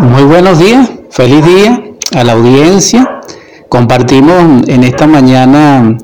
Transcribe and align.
Muy 0.00 0.22
buenos 0.22 0.58
días, 0.58 0.90
feliz 1.10 1.44
día 1.44 1.84
a 2.16 2.24
la 2.24 2.32
audiencia. 2.32 3.20
Compartimos 3.68 4.66
en 4.66 4.82
esta 4.82 5.06
mañana 5.06 5.98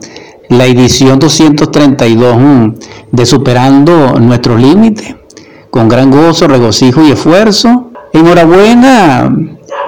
la 0.51 0.67
edición 0.67 1.19
232 1.19 2.75
de 3.11 3.25
Superando 3.25 4.21
nuestros 4.21 4.61
límites, 4.61 5.15
con 5.71 5.89
gran 5.89 6.11
gozo, 6.11 6.47
regocijo 6.47 7.03
y 7.05 7.13
esfuerzo. 7.13 7.91
Enhorabuena 8.13 9.35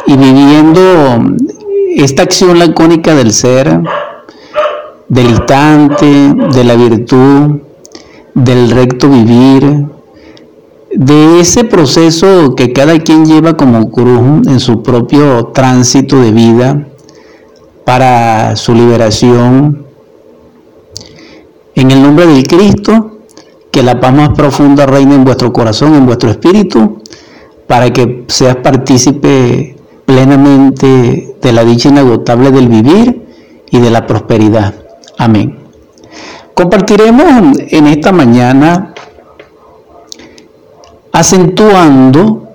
y 0.07 0.17
viviendo 0.17 0.81
esta 1.95 2.23
acción 2.23 2.59
lacónica 2.59 3.15
del 3.15 3.31
ser, 3.31 3.79
del 5.07 5.27
instante, 5.27 6.33
de 6.51 6.65
la 6.65 6.77
virtud, 6.77 7.61
del 8.33 8.71
recto 8.71 9.11
vivir, 9.11 9.98
de 10.95 11.41
ese 11.41 11.65
proceso 11.65 12.55
que 12.55 12.73
cada 12.73 12.99
quien 12.99 13.27
lleva 13.27 13.57
como 13.57 13.91
cruz 13.91 14.47
en 14.47 14.61
su 14.61 14.83
propio 14.83 15.47
tránsito 15.49 16.21
de 16.21 16.33
vida 16.33 16.89
para 17.85 18.57
su 18.57 18.75
liberación. 18.75 19.87
En 21.75 21.91
el 21.91 22.03
nombre 22.03 22.27
del 22.27 22.47
Cristo, 22.47 23.19
que 23.71 23.83
la 23.83 24.01
paz 24.01 24.15
más 24.15 24.31
profunda 24.31 24.87
reine 24.87 25.15
en 25.15 25.25
vuestro 25.25 25.53
corazón, 25.53 25.95
en 25.95 26.07
vuestro 26.07 26.31
espíritu, 26.31 27.03
para 27.67 27.91
que 27.91 28.25
seas 28.29 28.57
partícipe 28.57 29.77
plenamente 30.05 31.37
de 31.41 31.53
la 31.53 31.65
dicha 31.65 31.91
inagotable 31.91 32.51
del 32.51 32.69
vivir 32.69 33.27
y 33.71 33.79
de 33.79 33.91
la 33.91 34.07
prosperidad. 34.07 34.75
Amén. 35.19 35.59
Compartiremos 36.55 37.59
en 37.71 37.87
esta 37.87 38.11
mañana 38.11 38.95
acentuando 41.19 42.53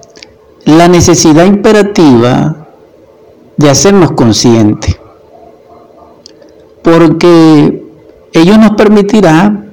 la 0.63 0.87
necesidad 0.87 1.43
imperativa 1.43 2.65
de 3.57 3.69
hacernos 3.69 4.11
conscientes, 4.13 4.97
porque 6.81 7.83
ello 8.31 8.57
nos 8.57 8.71
permitirá 8.77 9.65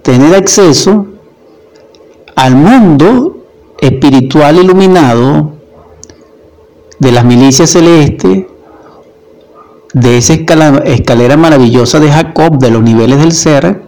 tener 0.00 0.34
acceso 0.34 1.08
al 2.34 2.56
mundo 2.56 3.44
espiritual 3.78 4.56
iluminado 4.56 5.52
de 6.98 7.12
las 7.12 7.26
milicias 7.26 7.68
celestes, 7.68 8.46
de 9.92 10.16
esa 10.16 10.32
escalera 10.32 11.36
maravillosa 11.36 12.00
de 12.00 12.10
Jacob, 12.10 12.56
de 12.58 12.70
los 12.70 12.82
niveles 12.82 13.18
del 13.18 13.32
ser, 13.32 13.82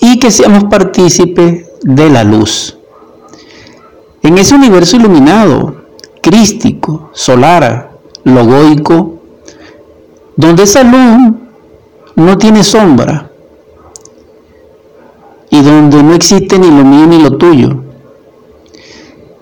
y 0.00 0.18
que 0.18 0.32
seamos 0.32 0.64
partícipes 0.64 1.71
de 1.82 2.10
la 2.10 2.24
luz. 2.24 2.78
En 4.22 4.38
ese 4.38 4.54
universo 4.54 4.96
iluminado, 4.96 5.82
crístico, 6.20 7.10
solar, 7.12 7.98
logoico, 8.24 9.18
donde 10.36 10.62
esa 10.62 10.82
luz 10.82 11.34
no 12.14 12.38
tiene 12.38 12.62
sombra 12.62 13.30
y 15.50 15.60
donde 15.60 16.02
no 16.02 16.14
existe 16.14 16.58
ni 16.58 16.68
lo 16.68 16.84
mío 16.84 17.06
ni 17.06 17.22
lo 17.22 17.36
tuyo, 17.36 17.82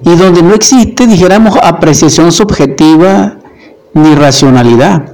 y 0.03 0.17
donde 0.17 0.43
no 0.43 0.55
existe, 0.55 1.07
dijéramos, 1.07 1.57
apreciación 1.63 2.33
subjetiva 2.33 3.37
ni 3.95 4.15
racionalidad, 4.15 5.13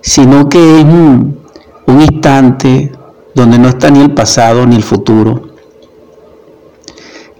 sino 0.00 0.48
que 0.48 0.78
es 0.78 0.84
un, 0.84 1.40
un 1.86 2.00
instante 2.00 2.92
donde 3.34 3.58
no 3.58 3.68
está 3.68 3.90
ni 3.90 4.00
el 4.00 4.14
pasado 4.14 4.64
ni 4.64 4.76
el 4.76 4.82
futuro, 4.82 5.47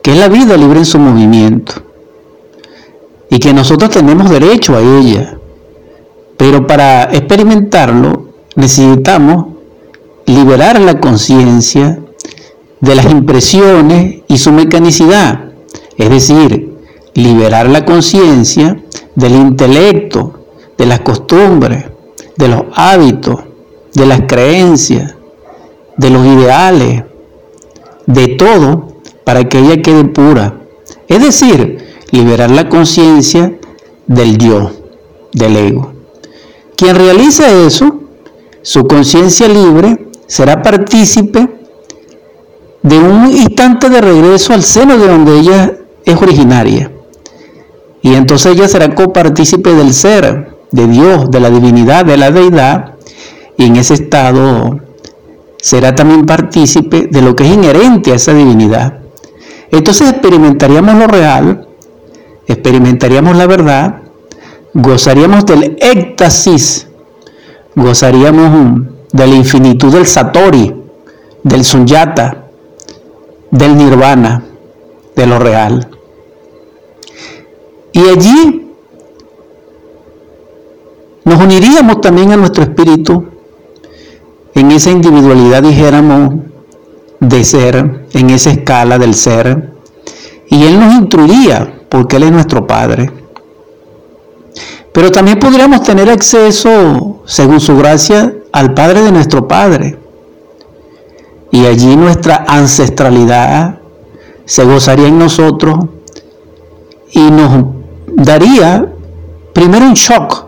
es 0.08 0.16
la 0.16 0.28
vida 0.28 0.56
libre 0.56 0.78
en 0.78 0.86
su 0.86 0.98
movimiento 0.98 1.74
y 3.30 3.38
que 3.38 3.52
nosotros 3.52 3.90
tenemos 3.90 4.30
derecho 4.30 4.74
a 4.74 4.80
ella. 4.80 5.38
Pero 6.36 6.66
para 6.66 7.04
experimentarlo 7.04 8.28
necesitamos 8.56 9.46
liberar 10.24 10.80
la 10.80 10.98
conciencia 10.98 11.98
de 12.80 12.94
las 12.94 13.06
impresiones 13.06 14.22
y 14.28 14.38
su 14.38 14.52
mecanicidad, 14.52 15.52
es 15.96 16.08
decir, 16.08 16.72
liberar 17.14 17.68
la 17.68 17.84
conciencia 17.84 18.80
del 19.14 19.34
intelecto, 19.34 20.44
de 20.78 20.86
las 20.86 21.00
costumbres, 21.00 21.84
de 22.36 22.48
los 22.48 22.62
hábitos, 22.74 23.40
de 23.92 24.06
las 24.06 24.22
creencias, 24.22 25.14
de 25.96 26.10
los 26.10 26.24
ideales, 26.24 27.02
de 28.06 28.28
todo 28.28 28.97
para 29.28 29.46
que 29.46 29.58
ella 29.58 29.82
quede 29.82 30.06
pura. 30.06 30.54
Es 31.06 31.22
decir, 31.22 31.84
liberar 32.12 32.50
la 32.50 32.70
conciencia 32.70 33.58
del 34.06 34.38
yo, 34.38 34.70
del 35.34 35.54
ego. 35.54 35.92
Quien 36.74 36.96
realiza 36.96 37.46
eso, 37.66 38.04
su 38.62 38.86
conciencia 38.86 39.46
libre, 39.46 40.08
será 40.26 40.62
partícipe 40.62 41.46
de 42.82 42.98
un 42.98 43.30
instante 43.30 43.90
de 43.90 44.00
regreso 44.00 44.54
al 44.54 44.62
seno 44.62 44.96
de 44.96 45.06
donde 45.06 45.40
ella 45.40 45.76
es 46.06 46.16
originaria. 46.16 46.90
Y 48.00 48.14
entonces 48.14 48.54
ella 48.54 48.66
será 48.66 48.94
copartícipe 48.94 49.74
del 49.74 49.92
ser, 49.92 50.56
de 50.70 50.86
Dios, 50.86 51.30
de 51.30 51.40
la 51.40 51.50
divinidad, 51.50 52.06
de 52.06 52.16
la 52.16 52.30
deidad, 52.30 52.94
y 53.58 53.66
en 53.66 53.76
ese 53.76 53.92
estado 53.92 54.80
será 55.60 55.94
también 55.94 56.24
partícipe 56.24 57.08
de 57.12 57.20
lo 57.20 57.36
que 57.36 57.44
es 57.44 57.52
inherente 57.52 58.12
a 58.12 58.14
esa 58.14 58.32
divinidad. 58.32 58.97
Entonces 59.70 60.10
experimentaríamos 60.10 60.94
lo 60.94 61.06
real, 61.06 61.68
experimentaríamos 62.46 63.36
la 63.36 63.46
verdad, 63.46 64.02
gozaríamos 64.74 65.44
del 65.46 65.76
éxtasis, 65.80 66.88
gozaríamos 67.74 68.86
de 69.12 69.26
la 69.26 69.34
infinitud 69.34 69.92
del 69.92 70.06
satori, 70.06 70.74
del 71.42 71.64
sunyata, 71.64 72.46
del 73.50 73.76
nirvana, 73.76 74.42
de 75.14 75.26
lo 75.26 75.38
real. 75.38 75.88
Y 77.92 78.00
allí 78.08 78.72
nos 81.24 81.42
uniríamos 81.42 82.00
también 82.00 82.32
a 82.32 82.36
nuestro 82.36 82.62
espíritu 82.62 83.24
en 84.54 84.70
esa 84.72 84.90
individualidad, 84.90 85.62
dijéramos, 85.62 86.47
de 87.20 87.44
ser, 87.44 88.06
en 88.12 88.30
esa 88.30 88.50
escala 88.50 88.98
del 88.98 89.14
ser, 89.14 89.72
y 90.48 90.64
Él 90.64 90.78
nos 90.78 90.94
instruiría, 90.94 91.82
porque 91.88 92.16
Él 92.16 92.24
es 92.24 92.32
nuestro 92.32 92.66
Padre. 92.66 93.10
Pero 94.92 95.10
también 95.10 95.38
podríamos 95.38 95.82
tener 95.82 96.08
acceso, 96.10 97.22
según 97.26 97.60
su 97.60 97.76
gracia, 97.76 98.34
al 98.52 98.74
Padre 98.74 99.02
de 99.02 99.12
nuestro 99.12 99.46
Padre. 99.46 99.98
Y 101.50 101.66
allí 101.66 101.96
nuestra 101.96 102.44
ancestralidad 102.48 103.78
se 104.44 104.64
gozaría 104.64 105.08
en 105.08 105.18
nosotros 105.18 105.78
y 107.12 107.30
nos 107.30 107.64
daría 108.06 108.86
primero 109.52 109.86
un 109.86 109.94
shock, 109.94 110.46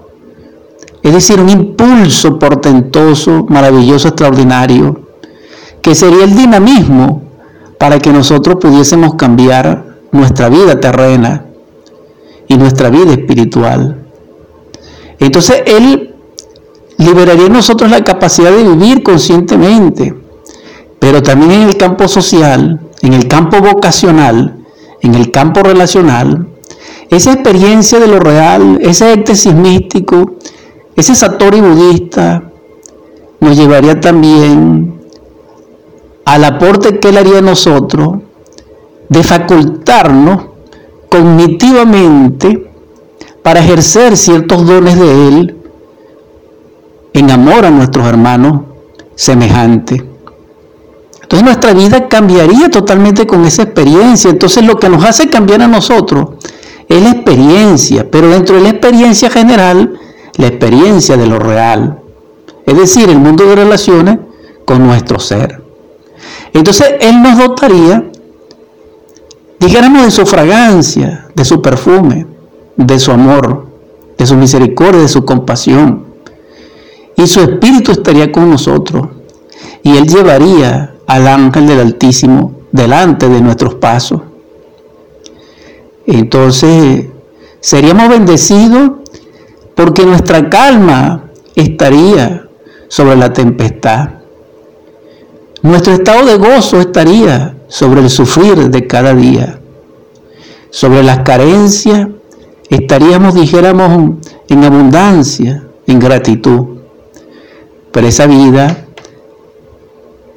es 1.02 1.12
decir, 1.12 1.41
un 1.41 1.48
impulso 1.48 2.38
portentoso, 2.38 3.47
maravilloso, 3.48 4.08
extraordinario, 4.08 5.09
que 5.82 5.94
sería 5.94 6.24
el 6.24 6.36
dinamismo 6.36 7.22
para 7.78 7.98
que 7.98 8.12
nosotros 8.12 8.56
pudiésemos 8.60 9.14
cambiar 9.14 9.96
nuestra 10.12 10.48
vida 10.48 10.78
terrena 10.80 11.46
y 12.48 12.56
nuestra 12.56 12.91
vida 12.91 13.12
espiritual. 13.12 14.06
Entonces 15.19 15.62
Él 15.66 16.14
liberaría 16.98 17.46
en 17.46 17.52
nosotros 17.52 17.90
la 17.90 18.04
capacidad 18.04 18.50
de 18.50 18.64
vivir 18.64 19.02
conscientemente, 19.02 20.14
pero 20.98 21.22
también 21.22 21.52
en 21.52 21.62
el 21.62 21.76
campo 21.76 22.08
social, 22.08 22.80
en 23.02 23.12
el 23.14 23.26
campo 23.28 23.60
vocacional, 23.60 24.58
en 25.00 25.14
el 25.14 25.30
campo 25.30 25.62
relacional, 25.62 26.48
esa 27.08 27.32
experiencia 27.32 27.99
de 27.99 28.06
lo 28.06 28.20
real, 28.20 28.78
ese 28.82 29.12
éxtasis 29.12 29.55
místico, 29.55 30.37
ese 30.94 31.14
satori 31.14 31.60
budista, 31.60 32.50
nos 33.40 33.56
llevaría 33.56 33.99
también 33.99 35.00
al 36.31 36.44
aporte 36.44 37.00
que 37.00 37.09
Él 37.09 37.19
haría 37.19 37.38
a 37.38 37.43
nosotros 37.43 38.19
de 39.09 39.25
facultarnos 39.25 40.44
cognitivamente 41.09 42.71
para 43.43 43.59
ejercer 43.59 44.17
ciertos 44.17 44.65
dones 44.65 44.97
de 44.97 45.29
Él 45.29 45.56
en 47.15 47.31
amor 47.32 47.65
a 47.65 47.71
nuestros 47.71 48.06
hermanos 48.06 48.61
semejantes. 49.17 50.05
Entonces 51.21 51.44
nuestra 51.44 51.73
vida 51.73 52.06
cambiaría 52.06 52.71
totalmente 52.71 53.27
con 53.27 53.44
esa 53.44 53.65
experiencia. 53.65 54.31
Entonces 54.31 54.65
lo 54.65 54.79
que 54.79 54.88
nos 54.88 55.05
hace 55.05 55.29
cambiar 55.29 55.62
a 55.62 55.67
nosotros 55.67 56.35
es 56.88 57.03
la 57.03 57.11
experiencia, 57.11 58.09
pero 58.09 58.29
dentro 58.29 58.55
de 58.55 58.62
la 58.62 58.69
experiencia 58.69 59.31
general, 59.31 59.99
la 60.37 60.47
experiencia 60.47 61.17
de 61.17 61.27
lo 61.27 61.41
real. 61.41 61.99
Es 62.67 62.77
decir, 62.77 63.09
el 63.09 63.19
mundo 63.19 63.47
de 63.47 63.56
relaciones 63.56 64.19
con 64.65 64.87
nuestro 64.87 65.19
ser. 65.19 65.59
Entonces 66.52 66.94
Él 67.00 67.23
nos 67.23 67.38
dotaría 67.38 68.11
dijéramos 69.61 70.05
de 70.05 70.11
su 70.11 70.26
fragancia, 70.26 71.29
de 71.35 71.44
su 71.44 71.62
perfume, 71.62 72.26
de 72.76 72.99
su 72.99 73.12
amor, 73.12 73.67
de 74.19 74.26
su 74.26 74.35
misericordia, 74.35 75.02
de 75.02 75.08
su 75.08 75.25
compasión. 75.25 76.06
Y 77.17 77.26
su 77.26 77.41
espíritu 77.41 77.93
estaría 77.93 78.32
con 78.32 78.50
nosotros. 78.50 79.08
Y 79.82 79.97
él 79.97 80.08
llevaría 80.08 80.94
al 81.06 81.29
ángel 81.29 81.67
del 81.67 81.81
Altísimo 81.81 82.53
delante 82.73 83.29
de 83.29 83.41
nuestros 83.43 83.75
pasos. 83.75 84.23
Entonces, 86.06 87.06
seríamos 87.61 88.08
bendecidos 88.08 88.93
porque 89.75 90.05
nuestra 90.05 90.49
calma 90.49 91.25
estaría 91.55 92.49
sobre 92.88 93.17
la 93.17 93.32
tempestad. 93.32 94.19
Nuestro 95.62 95.92
estado 95.92 96.24
de 96.24 96.38
gozo 96.38 96.80
estaría 96.80 97.54
sobre 97.68 98.00
el 98.00 98.08
sufrir 98.08 98.70
de 98.70 98.86
cada 98.86 99.12
día. 99.14 99.60
Sobre 100.70 101.02
las 101.02 101.18
carencias 101.18 102.08
estaríamos, 102.70 103.34
dijéramos, 103.34 104.16
en 104.48 104.64
abundancia, 104.64 105.64
en 105.86 105.98
gratitud. 105.98 106.78
Pero 107.92 108.06
esa 108.06 108.26
vida 108.26 108.86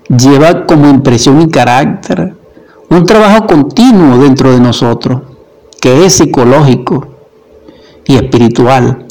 lleva 0.10 0.66
como 0.66 0.90
impresión 0.90 1.42
y 1.42 1.48
carácter 1.48 2.34
un 2.90 3.06
trabajo 3.06 3.48
continuo 3.48 4.18
dentro 4.18 4.52
de 4.52 4.60
nosotros, 4.60 5.22
que 5.80 6.06
es 6.06 6.14
psicológico 6.14 7.08
y 8.06 8.16
espiritual, 8.16 9.06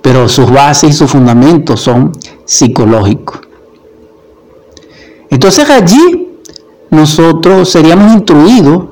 pero 0.00 0.28
sus 0.30 0.50
bases 0.50 0.90
y 0.90 0.92
sus 0.94 1.10
fundamentos 1.10 1.80
son 1.80 2.12
psicológicos. 2.46 3.47
Entonces 5.30 5.68
allí 5.68 6.28
nosotros 6.90 7.68
seríamos 7.70 8.12
instruidos 8.12 8.84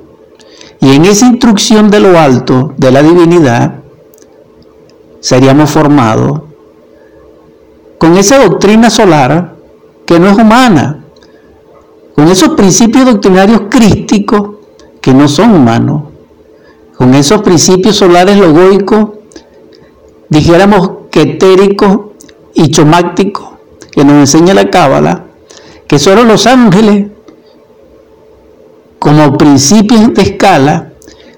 y 0.81 0.95
en 0.95 1.05
esa 1.07 1.27
instrucción 1.27 1.91
de 1.91 2.01
lo 2.01 2.19
alto, 2.19 2.75
de 2.77 2.91
la 2.91 3.03
divinidad, 3.03 3.77
seríamos 5.21 5.71
formados 5.71 6.43
con 7.99 8.17
esa 8.17 8.39
doctrina 8.39 8.91
solar 8.91 9.57
que 10.05 10.21
no 10.21 10.29
es 10.29 10.37
humana, 10.37 11.05
con 12.15 12.29
esos 12.29 12.51
principios 12.51 13.07
doctrinarios 13.07 13.63
crísticos 13.69 14.51
que 15.01 15.15
no 15.15 15.29
son 15.29 15.55
humanos, 15.55 16.03
con 16.97 17.15
esos 17.15 17.43
principios 17.43 17.97
solares 17.97 18.39
logoicos, 18.39 19.11
dijéramos 20.29 20.91
que 21.11 21.23
etéricos 21.23 21.99
y 22.55 22.71
chomácticos 22.71 23.49
que 23.91 24.05
nos 24.05 24.15
enseña 24.15 24.55
la 24.55 24.71
Cábala, 24.71 25.26
que 25.87 25.99
solo 25.99 26.25
los 26.25 26.47
ángeles, 26.47 27.09
como 28.99 29.37
principios 29.37 30.13
de 30.15 30.23
escala, 30.23 30.93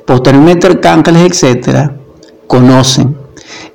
posteriormente 0.07 0.67
arcángeles, 0.67 1.31
etcétera, 1.31 1.97
conocen. 2.47 3.17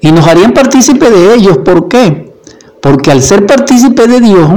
Y 0.02 0.12
nos 0.12 0.28
harían 0.28 0.54
partícipe 0.54 1.10
de 1.10 1.36
ellos. 1.36 1.60
¿Por 1.60 1.88
qué? 1.88 2.34
Porque 2.82 3.12
al 3.12 3.22
ser 3.22 3.46
partícipe 3.46 4.08
de 4.08 4.20
Dios, 4.20 4.50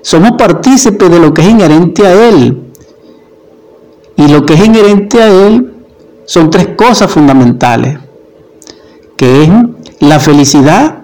somos 0.00 0.32
partícipes 0.32 1.10
de 1.10 1.18
lo 1.18 1.32
que 1.32 1.42
es 1.42 1.48
inherente 1.48 2.06
a 2.06 2.28
Él. 2.28 2.62
Y 4.16 4.28
lo 4.28 4.46
que 4.46 4.54
es 4.54 4.64
inherente 4.64 5.22
a 5.22 5.28
Él 5.28 5.74
son 6.24 6.50
tres 6.50 6.68
cosas 6.76 7.10
fundamentales, 7.10 7.98
que 9.16 9.44
es 9.44 9.50
la 10.00 10.20
felicidad, 10.20 11.02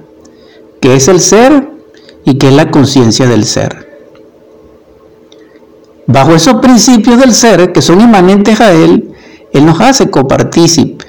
que 0.81 0.95
es 0.95 1.09
el 1.09 1.21
ser 1.21 1.71
y 2.25 2.39
que 2.39 2.49
es 2.49 2.55
la 2.55 2.71
conciencia 2.71 3.27
del 3.27 3.45
ser. 3.45 3.90
Bajo 6.13 6.35
esos 6.35 6.55
principios 6.55 7.21
del 7.21 7.33
ser 7.33 7.71
que 7.71 7.81
son 7.81 8.01
inmanentes 8.01 8.61
a 8.61 8.73
Él, 8.73 9.13
Él 9.53 9.65
nos 9.65 9.81
hace 9.81 10.11
copartícipe. 10.11 11.05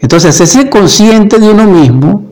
Entonces, 0.00 0.40
ese 0.40 0.70
consciente 0.70 1.38
de 1.38 1.50
uno 1.50 1.64
mismo 1.64 2.22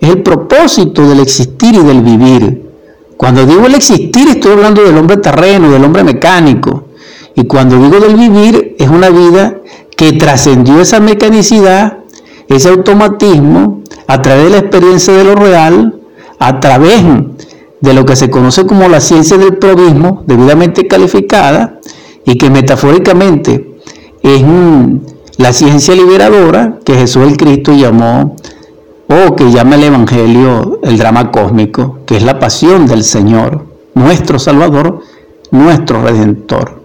es 0.00 0.08
el 0.08 0.22
propósito 0.22 1.08
del 1.08 1.18
existir 1.18 1.74
y 1.74 1.82
del 1.82 2.02
vivir. 2.02 2.70
Cuando 3.16 3.44
digo 3.44 3.66
el 3.66 3.74
existir, 3.74 4.28
estoy 4.28 4.52
hablando 4.52 4.84
del 4.84 4.96
hombre 4.96 5.16
terreno, 5.16 5.68
del 5.72 5.82
hombre 5.82 6.04
mecánico. 6.04 6.84
Y 7.34 7.44
cuando 7.44 7.76
digo 7.76 7.98
del 7.98 8.14
vivir, 8.14 8.76
es 8.78 8.88
una 8.88 9.10
vida 9.10 9.56
que 9.96 10.12
trascendió 10.12 10.80
esa 10.80 11.00
mecanicidad, 11.00 11.98
ese 12.48 12.68
automatismo, 12.68 13.82
a 14.06 14.22
través 14.22 14.44
de 14.44 14.50
la 14.50 14.58
experiencia 14.58 15.12
de 15.12 15.24
lo 15.24 15.34
real, 15.34 15.98
a 16.38 16.60
través 16.60 17.02
de 17.80 17.94
lo 17.94 18.04
que 18.04 18.16
se 18.16 18.30
conoce 18.30 18.66
como 18.66 18.88
la 18.88 19.00
ciencia 19.00 19.36
del 19.36 19.56
probismo, 19.56 20.22
debidamente 20.26 20.86
calificada, 20.86 21.78
y 22.24 22.36
que 22.36 22.50
metafóricamente 22.50 23.76
es 24.22 24.42
la 25.36 25.52
ciencia 25.52 25.94
liberadora 25.94 26.78
que 26.84 26.94
Jesús 26.94 27.26
el 27.26 27.36
Cristo 27.36 27.72
llamó, 27.72 28.36
o 29.08 29.34
que 29.34 29.50
llama 29.50 29.76
el 29.76 29.84
Evangelio 29.84 30.80
el 30.82 30.98
drama 30.98 31.30
cósmico, 31.30 32.00
que 32.04 32.16
es 32.16 32.22
la 32.22 32.38
pasión 32.38 32.86
del 32.86 33.04
Señor, 33.04 33.64
nuestro 33.94 34.38
Salvador, 34.38 35.00
nuestro 35.50 36.02
Redentor. 36.02 36.82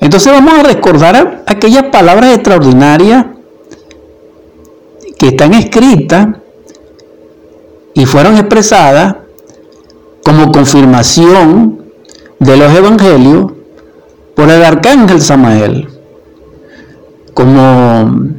Entonces 0.00 0.30
vamos 0.30 0.54
a 0.58 0.62
recordar 0.62 1.44
aquellas 1.46 1.84
palabras 1.84 2.34
extraordinarias 2.34 3.26
que 5.18 5.28
están 5.28 5.54
escritas 5.54 6.28
y 7.96 8.04
fueron 8.04 8.36
expresadas 8.36 9.16
como 10.22 10.52
confirmación 10.52 11.86
de 12.38 12.56
los 12.58 12.70
evangelios 12.74 13.52
por 14.34 14.50
el 14.50 14.62
arcángel 14.62 15.22
Samael, 15.22 15.88
como 17.32 18.34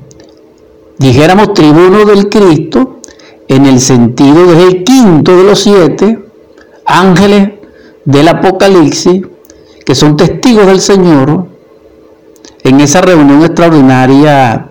dijéramos 0.99 1.55
tribuno 1.55 2.05
del 2.05 2.29
Cristo, 2.29 2.99
en 3.47 3.65
el 3.65 3.79
sentido 3.79 4.45
del 4.45 4.83
quinto 4.83 5.35
de 5.35 5.43
los 5.43 5.59
siete 5.59 6.23
ángeles 6.85 7.53
del 8.05 8.27
Apocalipsis, 8.27 9.23
que 9.83 9.95
son 9.95 10.17
testigos 10.17 10.67
del 10.67 10.81
Señor, 10.81 11.47
en 12.61 12.79
esa 12.79 13.01
reunión 13.01 13.43
extraordinaria 13.43 14.69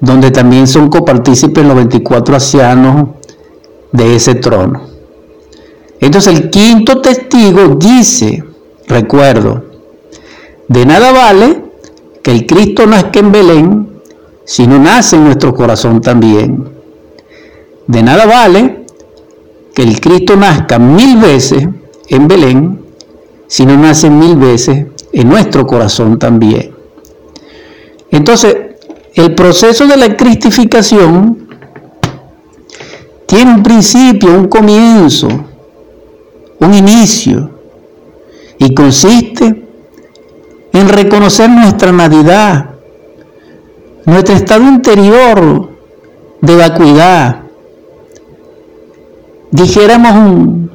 donde 0.00 0.30
también 0.30 0.66
son 0.66 0.88
copartícipes 0.88 1.62
los 1.62 1.76
24 1.76 2.36
ancianos 2.36 3.08
de 3.96 4.16
ese 4.16 4.34
trono. 4.34 4.82
Entonces 6.00 6.34
el 6.34 6.50
quinto 6.50 7.00
testigo 7.00 7.76
dice, 7.76 8.44
recuerdo, 8.86 9.64
de 10.68 10.84
nada 10.84 11.12
vale 11.12 11.64
que 12.22 12.32
el 12.32 12.46
Cristo 12.46 12.86
nazca 12.86 13.20
en 13.20 13.32
Belén 13.32 13.88
si 14.44 14.66
no 14.66 14.78
nace 14.78 15.16
en 15.16 15.24
nuestro 15.24 15.54
corazón 15.54 16.00
también. 16.00 16.68
De 17.86 18.02
nada 18.02 18.26
vale 18.26 18.84
que 19.74 19.82
el 19.82 20.00
Cristo 20.00 20.36
nazca 20.36 20.78
mil 20.78 21.16
veces 21.18 21.66
en 22.08 22.28
Belén 22.28 22.80
si 23.46 23.64
no 23.64 23.76
nace 23.76 24.10
mil 24.10 24.36
veces 24.36 24.86
en 25.12 25.28
nuestro 25.28 25.66
corazón 25.66 26.18
también. 26.18 26.74
Entonces, 28.10 28.56
el 29.14 29.34
proceso 29.34 29.86
de 29.86 29.96
la 29.96 30.16
cristificación 30.16 31.45
tiene 33.26 33.54
un 33.54 33.62
principio, 33.62 34.30
un 34.30 34.48
comienzo, 34.48 35.28
un 36.60 36.74
inicio, 36.74 37.50
y 38.58 38.72
consiste 38.72 39.64
en 40.72 40.88
reconocer 40.88 41.50
nuestra 41.50 41.92
nadidad, 41.92 42.70
nuestro 44.04 44.34
estado 44.34 44.62
interior 44.64 45.70
de 46.40 46.56
vacuidad, 46.56 47.42
dijéramos 49.50 50.70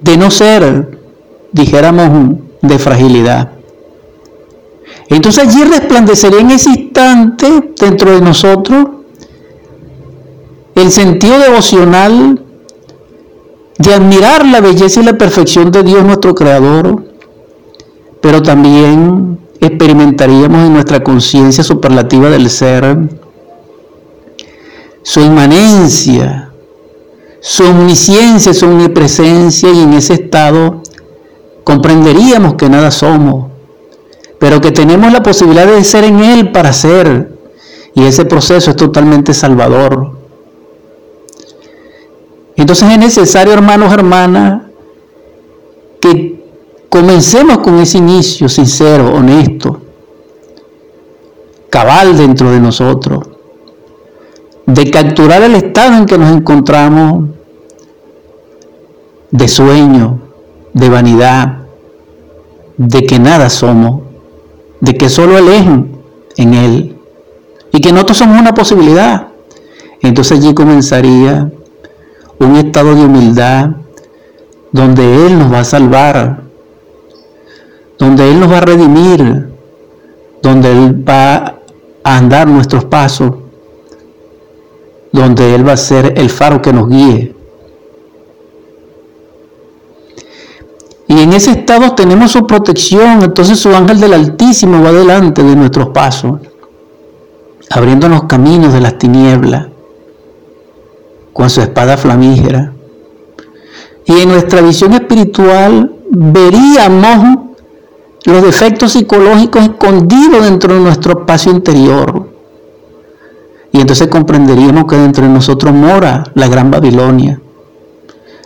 de 0.00 0.16
no 0.16 0.30
ser, 0.30 0.98
dijéramos 1.52 2.36
de 2.62 2.78
fragilidad. 2.78 3.52
Entonces 5.08 5.46
allí 5.46 5.64
resplandecería 5.64 6.40
en 6.40 6.50
ese 6.50 6.70
instante 6.70 7.72
dentro 7.80 8.12
de 8.12 8.20
nosotros 8.20 8.95
el 10.76 10.92
sentido 10.92 11.38
devocional 11.38 12.44
de 13.78 13.94
admirar 13.94 14.46
la 14.46 14.60
belleza 14.60 15.00
y 15.00 15.04
la 15.04 15.18
perfección 15.18 15.70
de 15.72 15.82
Dios 15.82 16.04
nuestro 16.04 16.34
Creador, 16.34 17.02
pero 18.20 18.42
también 18.42 19.38
experimentaríamos 19.60 20.66
en 20.66 20.74
nuestra 20.74 21.02
conciencia 21.02 21.64
superlativa 21.64 22.28
del 22.28 22.48
ser 22.50 22.98
su 25.02 25.20
inmanencia, 25.20 26.50
su 27.40 27.64
omnisciencia, 27.64 28.52
su 28.52 28.66
omnipresencia 28.66 29.70
y 29.72 29.80
en 29.80 29.92
ese 29.94 30.14
estado 30.14 30.82
comprenderíamos 31.62 32.54
que 32.54 32.68
nada 32.68 32.90
somos, 32.90 33.46
pero 34.38 34.60
que 34.60 34.72
tenemos 34.72 35.12
la 35.12 35.22
posibilidad 35.22 35.66
de 35.66 35.84
ser 35.84 36.04
en 36.04 36.20
Él 36.20 36.52
para 36.52 36.72
ser 36.72 37.32
y 37.94 38.02
ese 38.02 38.24
proceso 38.24 38.72
es 38.72 38.76
totalmente 38.76 39.32
salvador. 39.32 40.15
Entonces 42.56 42.90
es 42.90 42.98
necesario, 42.98 43.52
hermanos, 43.52 43.92
hermanas, 43.92 44.62
que 46.00 46.44
comencemos 46.88 47.58
con 47.58 47.78
ese 47.78 47.98
inicio 47.98 48.48
sincero, 48.48 49.14
honesto, 49.14 49.80
cabal 51.68 52.16
dentro 52.16 52.50
de 52.50 52.60
nosotros, 52.60 53.28
de 54.64 54.90
capturar 54.90 55.42
el 55.42 55.54
estado 55.54 55.96
en 55.96 56.06
que 56.06 56.16
nos 56.16 56.34
encontramos 56.34 57.28
de 59.30 59.48
sueño, 59.48 60.20
de 60.72 60.88
vanidad, 60.88 61.58
de 62.78 63.06
que 63.06 63.18
nada 63.18 63.50
somos, 63.50 64.02
de 64.80 64.94
que 64.94 65.08
solo 65.08 65.36
Él 65.38 65.86
en 66.36 66.54
Él 66.54 66.96
y 67.72 67.80
que 67.80 67.92
nosotros 67.92 68.18
somos 68.18 68.40
una 68.40 68.54
posibilidad. 68.54 69.28
Entonces 70.00 70.38
allí 70.38 70.54
comenzaría 70.54 71.50
un 72.38 72.56
estado 72.56 72.94
de 72.94 73.04
humildad 73.04 73.70
donde 74.72 75.26
Él 75.26 75.38
nos 75.38 75.52
va 75.52 75.60
a 75.60 75.64
salvar, 75.64 76.42
donde 77.98 78.30
Él 78.30 78.40
nos 78.40 78.50
va 78.50 78.58
a 78.58 78.60
redimir, 78.60 79.48
donde 80.42 80.70
Él 80.70 81.08
va 81.08 81.60
a 82.04 82.16
andar 82.16 82.46
nuestros 82.46 82.84
pasos, 82.84 83.32
donde 85.12 85.54
Él 85.54 85.66
va 85.66 85.72
a 85.72 85.76
ser 85.78 86.14
el 86.16 86.28
faro 86.28 86.60
que 86.60 86.72
nos 86.72 86.88
guíe. 86.88 87.34
Y 91.08 91.20
en 91.20 91.32
ese 91.32 91.52
estado 91.52 91.94
tenemos 91.94 92.32
su 92.32 92.46
protección, 92.46 93.22
entonces 93.22 93.58
su 93.58 93.74
ángel 93.74 94.00
del 94.00 94.12
Altísimo 94.12 94.82
va 94.82 94.92
delante 94.92 95.42
de 95.42 95.54
nuestros 95.54 95.88
pasos, 95.88 96.40
abriéndonos 97.70 98.24
caminos 98.24 98.72
de 98.72 98.80
las 98.80 98.98
tinieblas, 98.98 99.68
con 101.36 101.50
su 101.50 101.60
espada 101.60 101.98
flamígera. 101.98 102.72
Y 104.06 104.20
en 104.20 104.30
nuestra 104.30 104.62
visión 104.62 104.94
espiritual 104.94 105.94
veríamos 106.10 107.40
los 108.24 108.42
defectos 108.42 108.92
psicológicos 108.92 109.64
escondidos 109.64 110.44
dentro 110.44 110.72
de 110.72 110.80
nuestro 110.80 111.20
espacio 111.20 111.52
interior. 111.52 112.30
Y 113.70 113.80
entonces 113.80 114.08
comprenderíamos 114.08 114.86
que 114.86 114.96
dentro 114.96 115.24
de 115.24 115.30
nosotros 115.30 115.74
mora 115.74 116.24
la 116.34 116.48
gran 116.48 116.70
Babilonia, 116.70 117.38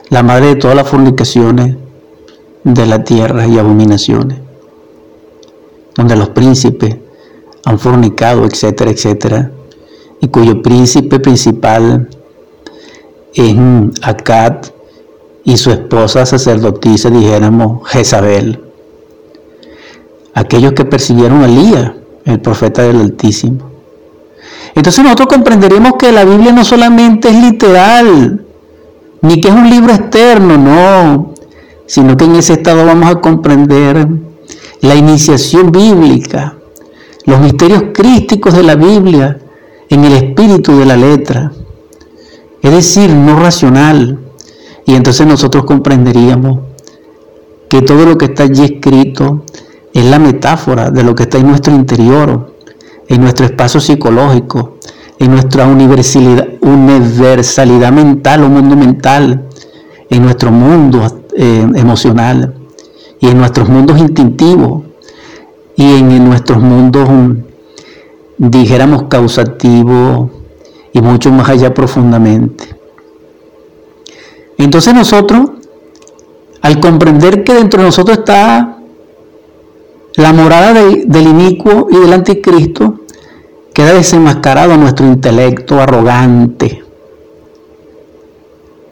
la 0.08 0.24
madre 0.24 0.46
de 0.46 0.56
todas 0.56 0.76
las 0.76 0.88
fornicaciones 0.88 1.76
de 2.64 2.86
la 2.86 3.04
tierra 3.04 3.46
y 3.46 3.56
abominaciones, 3.56 4.38
donde 5.94 6.16
los 6.16 6.30
príncipes 6.30 6.96
han 7.64 7.78
fornicado, 7.78 8.44
etcétera, 8.44 8.90
etcétera, 8.90 9.52
y 10.20 10.26
cuyo 10.26 10.60
príncipe 10.60 11.20
principal 11.20 12.08
es 13.34 13.56
Akkad 14.02 14.56
y 15.44 15.56
su 15.56 15.70
esposa 15.70 16.26
sacerdotisa, 16.26 17.10
dijéramos, 17.10 17.88
Jezabel 17.88 18.70
aquellos 20.34 20.72
que 20.72 20.84
persiguieron 20.84 21.42
a 21.42 21.46
Elías, 21.46 21.92
el 22.24 22.40
profeta 22.40 22.82
del 22.82 23.00
Altísimo. 23.00 23.70
Entonces 24.74 25.02
nosotros 25.02 25.28
comprenderemos 25.28 25.92
que 25.98 26.12
la 26.12 26.24
Biblia 26.24 26.52
no 26.52 26.64
solamente 26.64 27.28
es 27.28 27.42
literal, 27.42 28.44
ni 29.22 29.40
que 29.40 29.48
es 29.48 29.54
un 29.54 29.68
libro 29.68 29.92
externo, 29.92 30.56
no, 30.56 31.34
sino 31.86 32.16
que 32.16 32.24
en 32.24 32.36
ese 32.36 32.54
estado 32.54 32.86
vamos 32.86 33.10
a 33.10 33.20
comprender 33.20 34.08
la 34.80 34.94
iniciación 34.94 35.72
bíblica, 35.72 36.54
los 37.26 37.40
misterios 37.40 37.84
crísticos 37.92 38.54
de 38.54 38.62
la 38.62 38.76
Biblia 38.76 39.38
en 39.88 40.04
el 40.04 40.12
espíritu 40.12 40.78
de 40.78 40.86
la 40.86 40.96
letra, 40.96 41.52
es 42.62 42.70
decir, 42.70 43.10
no 43.10 43.38
racional. 43.38 44.18
Y 44.84 44.94
entonces 44.94 45.26
nosotros 45.26 45.64
comprenderíamos 45.64 46.60
que 47.68 47.82
todo 47.82 48.04
lo 48.04 48.18
que 48.18 48.26
está 48.26 48.44
allí 48.44 48.64
escrito 48.64 49.44
es 49.92 50.04
la 50.04 50.18
metáfora 50.18 50.90
de 50.90 51.02
lo 51.02 51.14
que 51.14 51.24
está 51.24 51.38
en 51.38 51.48
nuestro 51.48 51.74
interior, 51.74 52.54
en 53.08 53.20
nuestro 53.20 53.46
espacio 53.46 53.80
psicológico, 53.80 54.78
en 55.18 55.30
nuestra 55.30 55.66
universalidad, 55.66 57.92
mental 57.92 58.44
o 58.44 58.48
mundo 58.48 58.76
mental, 58.76 59.46
en 60.08 60.22
nuestro 60.22 60.50
mundo 60.50 61.24
eh, 61.36 61.66
emocional 61.74 62.54
y 63.20 63.28
en 63.28 63.38
nuestros 63.38 63.68
mundos 63.68 63.98
instintivos 63.98 64.84
y 65.76 65.98
en, 65.98 66.24
nuestros 66.24 66.62
mundos, 66.62 67.08
mm, 67.08 67.32
dijéramos, 68.38 69.04
causativos 69.04 70.30
y 70.92 71.00
mucho 71.00 71.30
más 71.30 71.48
allá 71.48 71.72
profundamente. 71.72 72.76
Entonces 74.58 74.92
nosotros, 74.94 75.50
al 76.62 76.80
comprender 76.80 77.44
que 77.44 77.54
dentro 77.54 77.80
de 77.80 77.86
nosotros 77.86 78.18
está 78.18 78.76
la 80.16 80.32
morada 80.32 80.74
del 80.74 81.26
inicuo 81.26 81.88
y 81.90 81.96
del 81.96 82.12
anticristo 82.12 83.00
queda 83.72 83.94
desenmascarado 83.94 84.76
nuestro 84.76 85.06
intelecto 85.06 85.80
arrogante, 85.80 86.82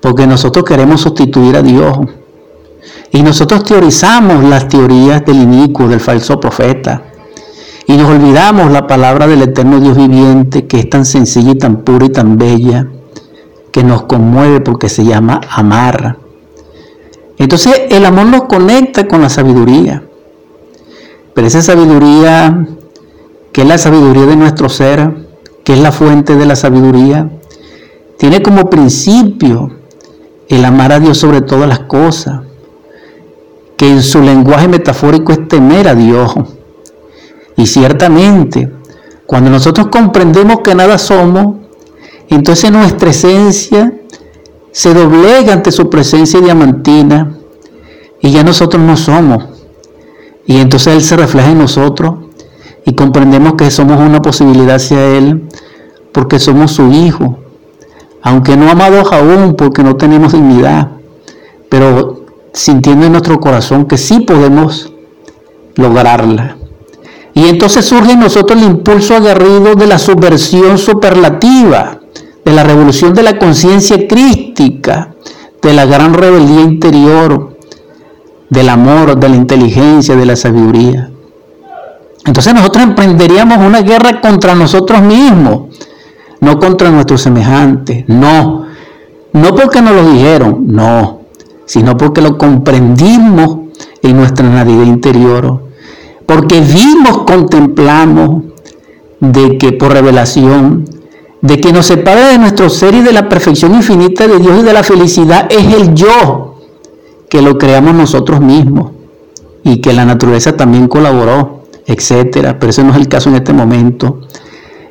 porque 0.00 0.26
nosotros 0.26 0.64
queremos 0.64 1.00
sustituir 1.00 1.56
a 1.56 1.62
Dios. 1.62 1.98
Y 3.10 3.22
nosotros 3.22 3.64
teorizamos 3.64 4.44
las 4.44 4.68
teorías 4.68 5.24
del 5.24 5.36
inicuo, 5.36 5.88
del 5.88 6.00
falso 6.00 6.38
profeta. 6.38 7.07
Y 7.88 7.96
nos 7.96 8.10
olvidamos 8.10 8.70
la 8.70 8.86
palabra 8.86 9.26
del 9.26 9.40
eterno 9.40 9.80
Dios 9.80 9.96
viviente, 9.96 10.66
que 10.66 10.78
es 10.78 10.90
tan 10.90 11.06
sencilla 11.06 11.52
y 11.52 11.54
tan 11.54 11.84
pura 11.84 12.04
y 12.04 12.10
tan 12.10 12.36
bella, 12.36 12.86
que 13.72 13.82
nos 13.82 14.02
conmueve 14.02 14.60
porque 14.60 14.90
se 14.90 15.06
llama 15.06 15.40
amar. 15.48 16.18
Entonces 17.38 17.84
el 17.88 18.04
amor 18.04 18.26
nos 18.26 18.42
conecta 18.44 19.08
con 19.08 19.22
la 19.22 19.30
sabiduría. 19.30 20.02
Pero 21.32 21.46
esa 21.46 21.62
sabiduría, 21.62 22.68
que 23.52 23.62
es 23.62 23.66
la 23.66 23.78
sabiduría 23.78 24.26
de 24.26 24.36
nuestro 24.36 24.68
ser, 24.68 25.26
que 25.64 25.72
es 25.72 25.78
la 25.78 25.90
fuente 25.90 26.36
de 26.36 26.44
la 26.44 26.56
sabiduría, 26.56 27.30
tiene 28.18 28.42
como 28.42 28.68
principio 28.68 29.70
el 30.48 30.62
amar 30.66 30.92
a 30.92 31.00
Dios 31.00 31.16
sobre 31.16 31.40
todas 31.40 31.66
las 31.66 31.78
cosas, 31.78 32.42
que 33.78 33.88
en 33.88 34.02
su 34.02 34.20
lenguaje 34.20 34.68
metafórico 34.68 35.32
es 35.32 35.48
temer 35.48 35.88
a 35.88 35.94
Dios. 35.94 36.34
Y 37.58 37.66
ciertamente, 37.66 38.72
cuando 39.26 39.50
nosotros 39.50 39.88
comprendemos 39.88 40.60
que 40.60 40.74
nada 40.74 40.96
somos, 40.96 41.56
entonces 42.30 42.70
nuestra 42.70 43.10
esencia 43.10 43.92
se 44.70 44.94
doblega 44.94 45.52
ante 45.52 45.72
su 45.72 45.90
presencia 45.90 46.40
diamantina 46.40 47.36
y 48.22 48.30
ya 48.30 48.42
nosotros 48.42 48.82
no 48.82 48.96
somos 48.96 49.44
y 50.46 50.56
entonces 50.56 50.94
Él 50.94 51.02
se 51.02 51.16
refleja 51.16 51.50
en 51.50 51.58
nosotros 51.58 52.14
y 52.86 52.94
comprendemos 52.94 53.54
que 53.54 53.70
somos 53.70 54.00
una 54.00 54.22
posibilidad 54.22 54.76
hacia 54.76 55.04
Él 55.16 55.48
porque 56.12 56.38
somos 56.38 56.72
su 56.72 56.90
Hijo. 56.90 57.38
Aunque 58.22 58.56
no 58.56 58.70
amados 58.70 59.12
aún 59.12 59.56
porque 59.56 59.82
no 59.82 59.96
tenemos 59.96 60.32
dignidad, 60.32 60.92
pero 61.68 62.24
sintiendo 62.52 63.04
en 63.06 63.12
nuestro 63.12 63.38
corazón 63.40 63.84
que 63.86 63.98
sí 63.98 64.20
podemos 64.20 64.92
lograrla. 65.74 66.57
Y 67.38 67.48
entonces 67.48 67.84
surge 67.84 68.14
en 68.14 68.18
nosotros 68.18 68.60
el 68.60 68.68
impulso 68.68 69.14
aguerrido 69.14 69.76
de 69.76 69.86
la 69.86 70.00
subversión 70.00 70.76
superlativa, 70.76 72.00
de 72.44 72.52
la 72.52 72.64
revolución 72.64 73.14
de 73.14 73.22
la 73.22 73.38
conciencia 73.38 74.08
crística, 74.08 75.14
de 75.62 75.72
la 75.72 75.86
gran 75.86 76.14
rebeldía 76.14 76.62
interior, 76.62 77.56
del 78.50 78.68
amor, 78.68 79.16
de 79.16 79.28
la 79.28 79.36
inteligencia, 79.36 80.16
de 80.16 80.26
la 80.26 80.34
sabiduría. 80.34 81.10
Entonces 82.26 82.52
nosotros 82.54 82.82
emprenderíamos 82.82 83.58
una 83.58 83.82
guerra 83.82 84.20
contra 84.20 84.56
nosotros 84.56 85.00
mismos, 85.00 85.78
no 86.40 86.58
contra 86.58 86.90
nuestros 86.90 87.22
semejantes, 87.22 88.02
no, 88.08 88.64
no 89.32 89.54
porque 89.54 89.80
nos 89.80 89.94
lo 89.94 90.10
dijeron, 90.10 90.64
no, 90.66 91.20
sino 91.66 91.96
porque 91.96 92.20
lo 92.20 92.36
comprendimos 92.36 93.58
en 94.02 94.16
nuestra 94.16 94.48
nariz 94.48 94.88
interior, 94.88 95.67
porque 96.28 96.60
vimos, 96.60 97.22
contemplamos 97.22 98.42
de 99.18 99.56
que 99.56 99.72
por 99.72 99.94
revelación, 99.94 100.84
de 101.40 101.58
que 101.58 101.72
nos 101.72 101.86
separa 101.86 102.28
de 102.28 102.36
nuestro 102.36 102.68
ser 102.68 102.94
y 102.94 103.00
de 103.00 103.14
la 103.14 103.30
perfección 103.30 103.74
infinita 103.74 104.28
de 104.28 104.38
Dios 104.38 104.60
y 104.60 104.62
de 104.62 104.74
la 104.74 104.82
felicidad 104.82 105.48
es 105.50 105.72
el 105.72 105.94
yo, 105.94 106.56
que 107.30 107.40
lo 107.40 107.56
creamos 107.56 107.94
nosotros 107.94 108.42
mismos 108.42 108.90
y 109.64 109.78
que 109.78 109.94
la 109.94 110.04
naturaleza 110.04 110.54
también 110.54 110.86
colaboró, 110.86 111.62
etcétera, 111.86 112.58
pero 112.58 112.70
ese 112.70 112.84
no 112.84 112.90
es 112.90 112.98
el 112.98 113.08
caso 113.08 113.30
en 113.30 113.36
este 113.36 113.54
momento. 113.54 114.20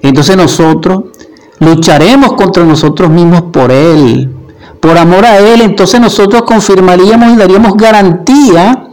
Entonces 0.01 0.35
nosotros 0.35 1.03
lucharemos 1.59 2.33
contra 2.33 2.63
nosotros 2.63 3.11
mismos 3.11 3.43
por 3.53 3.71
Él, 3.71 4.33
por 4.79 4.97
amor 4.97 5.23
a 5.23 5.37
Él, 5.37 5.61
entonces 5.61 6.01
nosotros 6.01 6.41
confirmaríamos 6.41 7.33
y 7.33 7.35
daríamos 7.35 7.77
garantía 7.77 8.87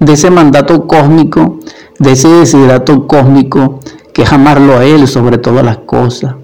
de 0.00 0.12
ese 0.14 0.30
mandato 0.30 0.86
cósmico, 0.86 1.58
de 2.02 2.12
ese 2.12 2.28
desiderato 2.28 3.06
cósmico 3.06 3.78
que 4.12 4.22
es 4.22 4.32
amarlo 4.32 4.76
a 4.76 4.84
Él 4.84 5.06
sobre 5.06 5.38
todas 5.38 5.64
las 5.64 5.78
cosas. 5.78 6.34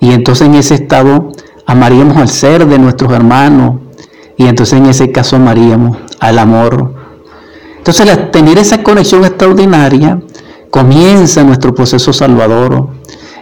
Y 0.00 0.12
entonces 0.12 0.48
en 0.48 0.54
ese 0.54 0.74
estado 0.74 1.32
amaríamos 1.66 2.16
al 2.16 2.28
ser 2.28 2.66
de 2.66 2.78
nuestros 2.78 3.12
hermanos, 3.12 3.80
y 4.38 4.46
entonces 4.46 4.78
en 4.78 4.86
ese 4.86 5.12
caso 5.12 5.36
amaríamos 5.36 5.98
al 6.20 6.38
amor. 6.38 6.94
Entonces 7.76 8.30
tener 8.32 8.56
esa 8.58 8.82
conexión 8.82 9.24
extraordinaria, 9.24 10.20
comienza 10.70 11.44
nuestro 11.44 11.74
proceso 11.74 12.12
salvador. 12.12 12.88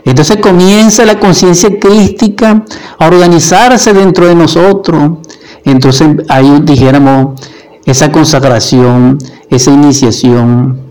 Entonces 0.04 0.38
comienza 0.38 1.04
la 1.04 1.18
conciencia 1.18 1.78
crística 1.78 2.64
a 2.98 3.06
organizarse 3.06 3.92
dentro 3.92 4.26
de 4.26 4.34
nosotros. 4.34 5.18
Entonces 5.64 6.08
ahí 6.28 6.60
dijéramos 6.62 7.40
esa 7.84 8.10
consagración, 8.10 9.18
esa 9.50 9.70
iniciación, 9.70 10.85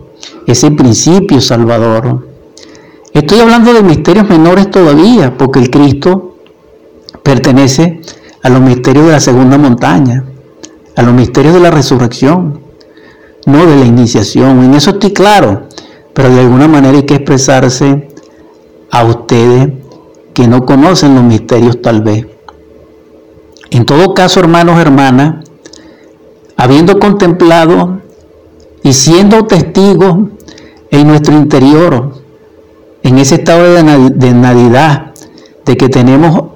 ese 0.46 0.72
principio 0.72 1.42
salvador. 1.42 2.28
Estoy 3.14 3.40
hablando 3.40 3.74
de 3.74 3.82
misterios 3.82 4.28
menores 4.28 4.70
todavía, 4.70 5.38
porque 5.38 5.60
el 5.60 5.70
Cristo 5.70 6.38
pertenece 7.24 8.02
a 8.44 8.50
los 8.50 8.62
misterios 8.62 9.06
de 9.06 9.12
la 9.14 9.20
segunda 9.20 9.58
montaña, 9.58 10.24
a 10.96 11.02
los 11.02 11.14
misterios 11.14 11.54
de 11.54 11.60
la 11.60 11.72
resurrección, 11.72 12.62
no 13.46 13.66
de 13.66 13.76
la 13.78 13.86
iniciación. 13.86 14.64
En 14.64 14.74
eso 14.74 14.92
estoy 14.92 15.14
claro, 15.14 15.68
pero 16.14 16.30
de 16.30 16.42
alguna 16.42 16.68
manera 16.68 16.98
hay 16.98 17.04
que 17.04 17.16
expresarse 17.16 18.10
a 18.92 19.04
ustedes 19.04 19.70
que 20.34 20.48
no 20.48 20.66
conocen 20.66 21.16
los 21.16 21.24
misterios 21.24 21.82
tal 21.82 22.02
vez. 22.02 22.28
En 23.72 23.86
todo 23.86 24.14
caso, 24.14 24.40
hermanos, 24.40 24.80
hermanas, 24.80 25.46
habiendo 26.58 27.00
contemplado 27.00 28.02
y 28.86 28.94
siendo 28.94 29.48
testigos 29.48 30.16
en 30.92 31.08
nuestro 31.08 31.36
interior, 31.36 32.22
en 33.02 33.18
ese 33.18 33.36
estado 33.36 33.74
de 33.74 34.34
Navidad, 34.34 35.12
de 35.66 35.76
que 35.76 35.90
tenemos 35.90 36.52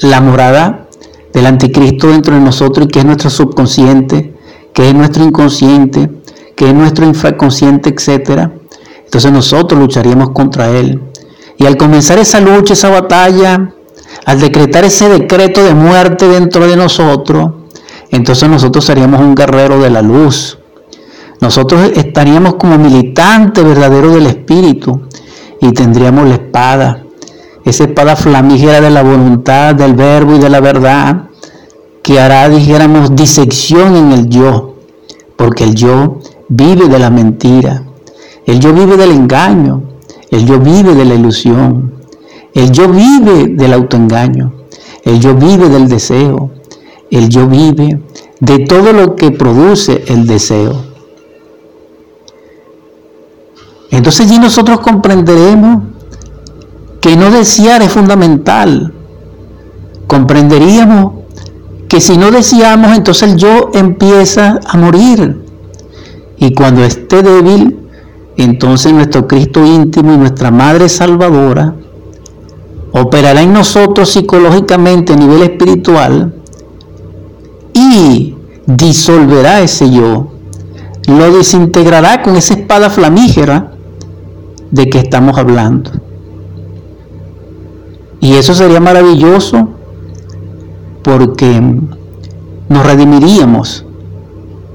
la 0.00 0.20
morada 0.20 0.86
del 1.32 1.46
anticristo 1.46 2.08
dentro 2.08 2.34
de 2.34 2.42
nosotros 2.42 2.84
y 2.84 2.90
que 2.90 2.98
es 2.98 3.06
nuestro 3.06 3.30
subconsciente, 3.30 4.34
que 4.74 4.90
es 4.90 4.94
nuestro 4.94 5.24
inconsciente, 5.24 6.10
que 6.54 6.68
es 6.68 6.74
nuestro 6.74 7.06
infraconsciente, 7.06 7.88
etc. 7.88 8.50
Entonces 9.06 9.32
nosotros 9.32 9.80
lucharíamos 9.80 10.32
contra 10.32 10.68
él. 10.68 11.00
Y 11.56 11.64
al 11.64 11.78
comenzar 11.78 12.18
esa 12.18 12.38
lucha, 12.38 12.74
esa 12.74 12.90
batalla, 12.90 13.72
al 14.26 14.40
decretar 14.40 14.84
ese 14.84 15.08
decreto 15.08 15.64
de 15.64 15.72
muerte 15.72 16.28
dentro 16.28 16.66
de 16.66 16.76
nosotros, 16.76 17.50
entonces 18.10 18.46
nosotros 18.46 18.84
seríamos 18.84 19.22
un 19.22 19.34
guerrero 19.34 19.78
de 19.78 19.88
la 19.88 20.02
luz. 20.02 20.58
Nosotros 21.40 21.92
estaríamos 21.94 22.54
como 22.54 22.78
militantes 22.78 23.64
verdaderos 23.64 24.14
del 24.14 24.26
Espíritu 24.26 25.02
y 25.60 25.72
tendríamos 25.72 26.28
la 26.28 26.34
espada, 26.34 27.04
esa 27.64 27.84
espada 27.84 28.16
flamígera 28.16 28.80
de 28.80 28.90
la 28.90 29.02
voluntad, 29.02 29.74
del 29.74 29.94
verbo 29.94 30.36
y 30.36 30.38
de 30.38 30.50
la 30.50 30.60
verdad, 30.60 31.28
que 32.02 32.20
hará, 32.20 32.48
dijéramos, 32.48 33.14
disección 33.14 33.96
en 33.96 34.12
el 34.12 34.28
yo, 34.28 34.76
porque 35.36 35.64
el 35.64 35.74
yo 35.74 36.18
vive 36.48 36.88
de 36.88 36.98
la 36.98 37.10
mentira, 37.10 37.82
el 38.46 38.60
yo 38.60 38.72
vive 38.72 38.96
del 38.96 39.10
engaño, 39.10 39.82
el 40.30 40.46
yo 40.46 40.58
vive 40.58 40.94
de 40.94 41.04
la 41.04 41.14
ilusión. 41.14 41.92
El 42.56 42.72
yo 42.72 42.88
vive 42.88 43.48
del 43.48 43.72
autoengaño. 43.74 44.52
El 45.04 45.20
yo 45.20 45.34
vive 45.34 45.68
del 45.68 45.88
deseo. 45.88 46.50
El 47.10 47.28
yo 47.28 47.46
vive 47.46 48.00
de 48.40 48.58
todo 48.60 48.92
lo 48.92 49.14
que 49.14 49.30
produce 49.30 50.04
el 50.08 50.26
deseo. 50.26 50.85
Entonces 53.96 54.26
allí 54.26 54.38
nosotros 54.38 54.80
comprenderemos 54.80 55.84
que 57.00 57.16
no 57.16 57.30
desear 57.30 57.80
es 57.80 57.90
fundamental. 57.90 58.92
Comprenderíamos 60.06 61.14
que 61.88 62.02
si 62.02 62.18
no 62.18 62.30
deseamos, 62.30 62.94
entonces 62.94 63.32
el 63.32 63.38
yo 63.38 63.70
empieza 63.72 64.60
a 64.66 64.76
morir. 64.76 65.42
Y 66.36 66.52
cuando 66.52 66.84
esté 66.84 67.22
débil, 67.22 67.88
entonces 68.36 68.92
nuestro 68.92 69.26
Cristo 69.26 69.64
íntimo 69.64 70.12
y 70.12 70.18
nuestra 70.18 70.50
Madre 70.50 70.90
Salvadora 70.90 71.74
operará 72.92 73.40
en 73.40 73.54
nosotros 73.54 74.10
psicológicamente 74.10 75.14
a 75.14 75.16
nivel 75.16 75.42
espiritual 75.42 76.34
y 77.72 78.34
disolverá 78.66 79.62
ese 79.62 79.90
yo, 79.90 80.32
lo 81.06 81.32
desintegrará 81.32 82.22
con 82.22 82.36
esa 82.36 82.52
espada 82.52 82.90
flamígera 82.90 83.72
de 84.70 84.88
que 84.88 84.98
estamos 84.98 85.38
hablando. 85.38 85.90
Y 88.20 88.34
eso 88.34 88.54
sería 88.54 88.80
maravilloso 88.80 89.68
porque 91.02 91.60
nos 92.68 92.86
redimiríamos. 92.86 93.84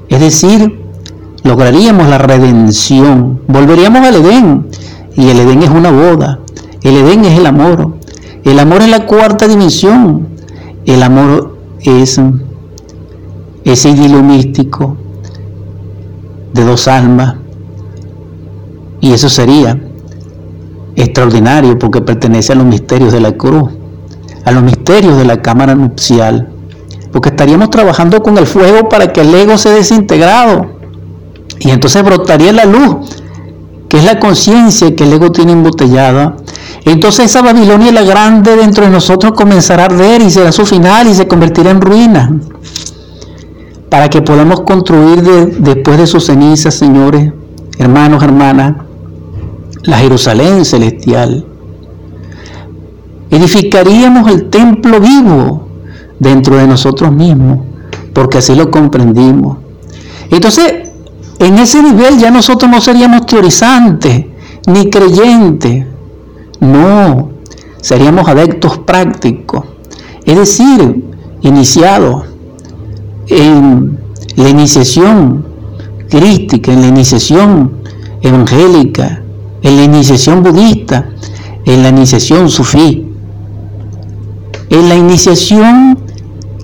Es 0.09 0.19
decir, 0.19 0.79
lograríamos 1.43 2.07
la 2.07 2.17
redención, 2.17 3.41
volveríamos 3.47 4.07
al 4.07 4.15
Edén. 4.15 4.67
Y 5.15 5.29
el 5.29 5.39
Edén 5.39 5.63
es 5.63 5.69
una 5.69 5.91
boda, 5.91 6.39
el 6.83 6.95
Edén 6.95 7.25
es 7.25 7.37
el 7.37 7.45
amor, 7.45 7.95
el 8.45 8.59
amor 8.59 8.81
es 8.81 8.89
la 8.89 9.05
cuarta 9.05 9.47
dimensión, 9.47 10.29
el 10.85 11.03
amor 11.03 11.57
es 11.81 12.19
ese 13.65 13.89
idilio 13.89 14.23
místico 14.23 14.95
de 16.53 16.63
dos 16.63 16.87
almas. 16.87 17.40
Y 19.01 19.13
eso 19.13 19.29
sería 19.29 19.77
extraordinario 20.95 21.77
porque 21.77 22.01
pertenece 22.01 22.53
a 22.53 22.55
los 22.55 22.65
misterios 22.65 23.11
de 23.11 23.19
la 23.19 23.33
cruz, 23.33 23.71
a 24.45 24.51
los 24.51 24.63
misterios 24.63 25.17
de 25.17 25.25
la 25.25 25.41
cámara 25.41 25.75
nupcial, 25.75 26.49
porque 27.11 27.29
estaríamos 27.29 27.69
trabajando 27.69 28.21
con 28.21 28.37
el 28.37 28.47
fuego 28.47 28.87
para 28.87 29.11
que 29.11 29.21
el 29.21 29.33
ego 29.33 29.57
sea 29.57 29.73
desintegrado 29.73 30.81
y 31.59 31.69
entonces 31.69 32.03
brotaría 32.03 32.51
la 32.51 32.65
luz, 32.65 32.95
que 33.87 33.97
es 33.97 34.03
la 34.03 34.19
conciencia 34.19 34.95
que 34.95 35.03
el 35.03 35.13
ego 35.13 35.31
tiene 35.31 35.51
embotellada. 35.51 36.35
Entonces 36.85 37.25
esa 37.25 37.41
Babilonia 37.41 37.91
la 37.91 38.01
grande 38.01 38.55
dentro 38.55 38.85
de 38.85 38.89
nosotros 38.89 39.33
comenzará 39.33 39.83
a 39.83 39.85
arder 39.85 40.21
y 40.21 40.31
será 40.31 40.51
su 40.51 40.65
final 40.65 41.07
y 41.07 41.13
se 41.13 41.27
convertirá 41.27 41.71
en 41.71 41.81
ruina. 41.81 42.31
Para 43.89 44.09
que 44.09 44.21
podamos 44.21 44.61
construir 44.61 45.21
después 45.59 45.97
de 45.97 46.07
sus 46.07 46.25
cenizas, 46.25 46.73
señores, 46.73 47.31
hermanos, 47.77 48.23
hermanas, 48.23 48.75
la 49.83 49.97
Jerusalén 49.97 50.65
celestial. 50.65 51.45
Edificaríamos 53.29 54.29
el 54.31 54.49
templo 54.49 54.99
vivo 54.99 55.67
dentro 56.19 56.57
de 56.57 56.67
nosotros 56.67 57.11
mismos, 57.11 57.59
porque 58.13 58.39
así 58.39 58.55
lo 58.55 58.69
comprendimos. 58.69 59.57
Entonces, 60.29 60.89
en 61.39 61.57
ese 61.57 61.81
nivel 61.81 62.17
ya 62.19 62.29
nosotros 62.29 62.69
no 62.69 62.79
seríamos 62.81 63.25
teorizantes 63.25 64.25
ni 64.67 64.89
creyentes. 64.89 65.85
No, 66.59 67.31
seríamos 67.81 68.27
adeptos 68.27 68.77
prácticos. 68.79 69.65
Es 70.25 70.37
decir, 70.37 71.03
iniciados 71.41 72.25
en 73.27 73.97
la 74.35 74.49
iniciación 74.49 75.45
crística, 76.09 76.71
en 76.71 76.81
la 76.81 76.87
iniciación 76.87 77.71
evangélica, 78.21 79.20
en 79.61 79.77
la 79.77 79.83
iniciación 79.83 80.43
budista, 80.43 81.09
en 81.65 81.83
la 81.83 81.89
iniciación 81.89 82.49
sufí, 82.49 83.07
en 84.69 84.89
la 84.89 84.95
iniciación 84.95 85.99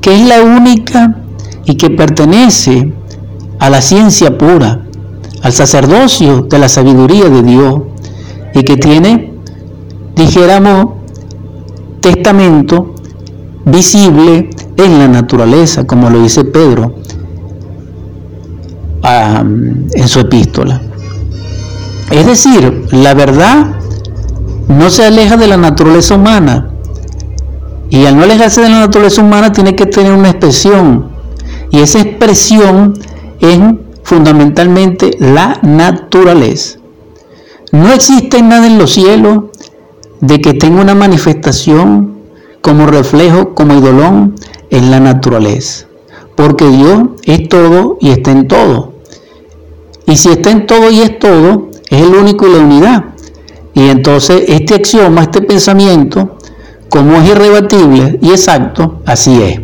que 0.02 0.16
es 0.16 0.28
la 0.28 0.42
única 0.42 1.18
y 1.66 1.76
que 1.76 1.90
pertenece 1.90 2.94
a 3.60 3.70
la 3.70 3.82
ciencia 3.82 4.38
pura, 4.38 4.86
al 5.42 5.54
sacerdocio 5.54 6.44
de 6.44 6.60
la 6.60 6.70
sabiduría 6.70 7.30
de 7.30 7.44
Dios 7.44 7.82
y 8.54 8.64
que 8.64 8.78
tiene, 8.78 9.34
dijéramos, 10.16 10.96
testamento 12.02 12.96
visible 13.66 14.50
en 14.78 15.00
la 15.00 15.08
naturaleza, 15.08 15.86
como 15.86 16.10
lo 16.10 16.22
dice 16.22 16.46
Pedro 16.46 16.96
en 19.04 20.08
su 20.08 20.20
epístola. 20.20 20.82
Es 22.12 22.26
decir, 22.26 22.88
la 22.92 23.14
verdad 23.14 23.76
no 24.68 24.90
se 24.90 25.06
aleja 25.06 25.38
de 25.38 25.48
la 25.48 25.58
naturaleza 25.58 26.16
humana 26.16 26.72
y 27.90 28.06
al 28.06 28.18
no 28.18 28.24
alejarse 28.24 28.62
de 28.62 28.70
la 28.70 28.80
naturaleza 28.80 29.22
humana 29.22 29.52
tiene 29.52 29.76
que 29.76 29.86
tener 29.86 30.14
una 30.14 30.30
expresión 30.30 31.12
y 31.70 31.80
esa 31.80 32.00
expresión 32.00 32.98
en 33.42 33.82
fundamentalmente 34.04 35.12
la 35.20 35.60
naturaleza. 35.62 36.80
No 37.72 37.92
existe 37.92 38.42
nada 38.42 38.68
en 38.68 38.78
los 38.78 38.94
cielos 38.94 39.46
de 40.22 40.40
que 40.40 40.54
tenga 40.54 40.82
una 40.82 40.96
manifestación 40.96 42.18
como 42.62 42.88
reflejo, 42.88 43.54
como 43.54 43.74
idolón 43.74 44.36
en 44.70 44.92
la 44.92 45.00
naturaleza. 45.00 45.88
Porque 46.36 46.68
Dios 46.70 47.10
es 47.24 47.50
todo 47.50 47.98
y 48.00 48.10
está 48.10 48.32
en 48.32 48.48
todo. 48.48 48.94
Y 50.06 50.16
si 50.16 50.30
está 50.30 50.52
en 50.52 50.66
todo 50.66 50.90
y 50.90 51.02
es 51.02 51.20
todo, 51.20 51.67
es 51.90 52.02
el 52.02 52.16
único 52.16 52.48
y 52.48 52.54
la 52.54 52.60
unidad. 52.60 53.04
Y 53.74 53.90
entonces 53.90 54.44
este 54.48 54.76
axioma, 54.76 55.22
este 55.22 55.42
pensamiento, 55.42 56.38
como 56.90 57.18
es 57.18 57.30
irrebatible 57.30 58.20
y 58.22 58.30
exacto, 58.30 59.02
así 59.06 59.42
es. 59.42 59.62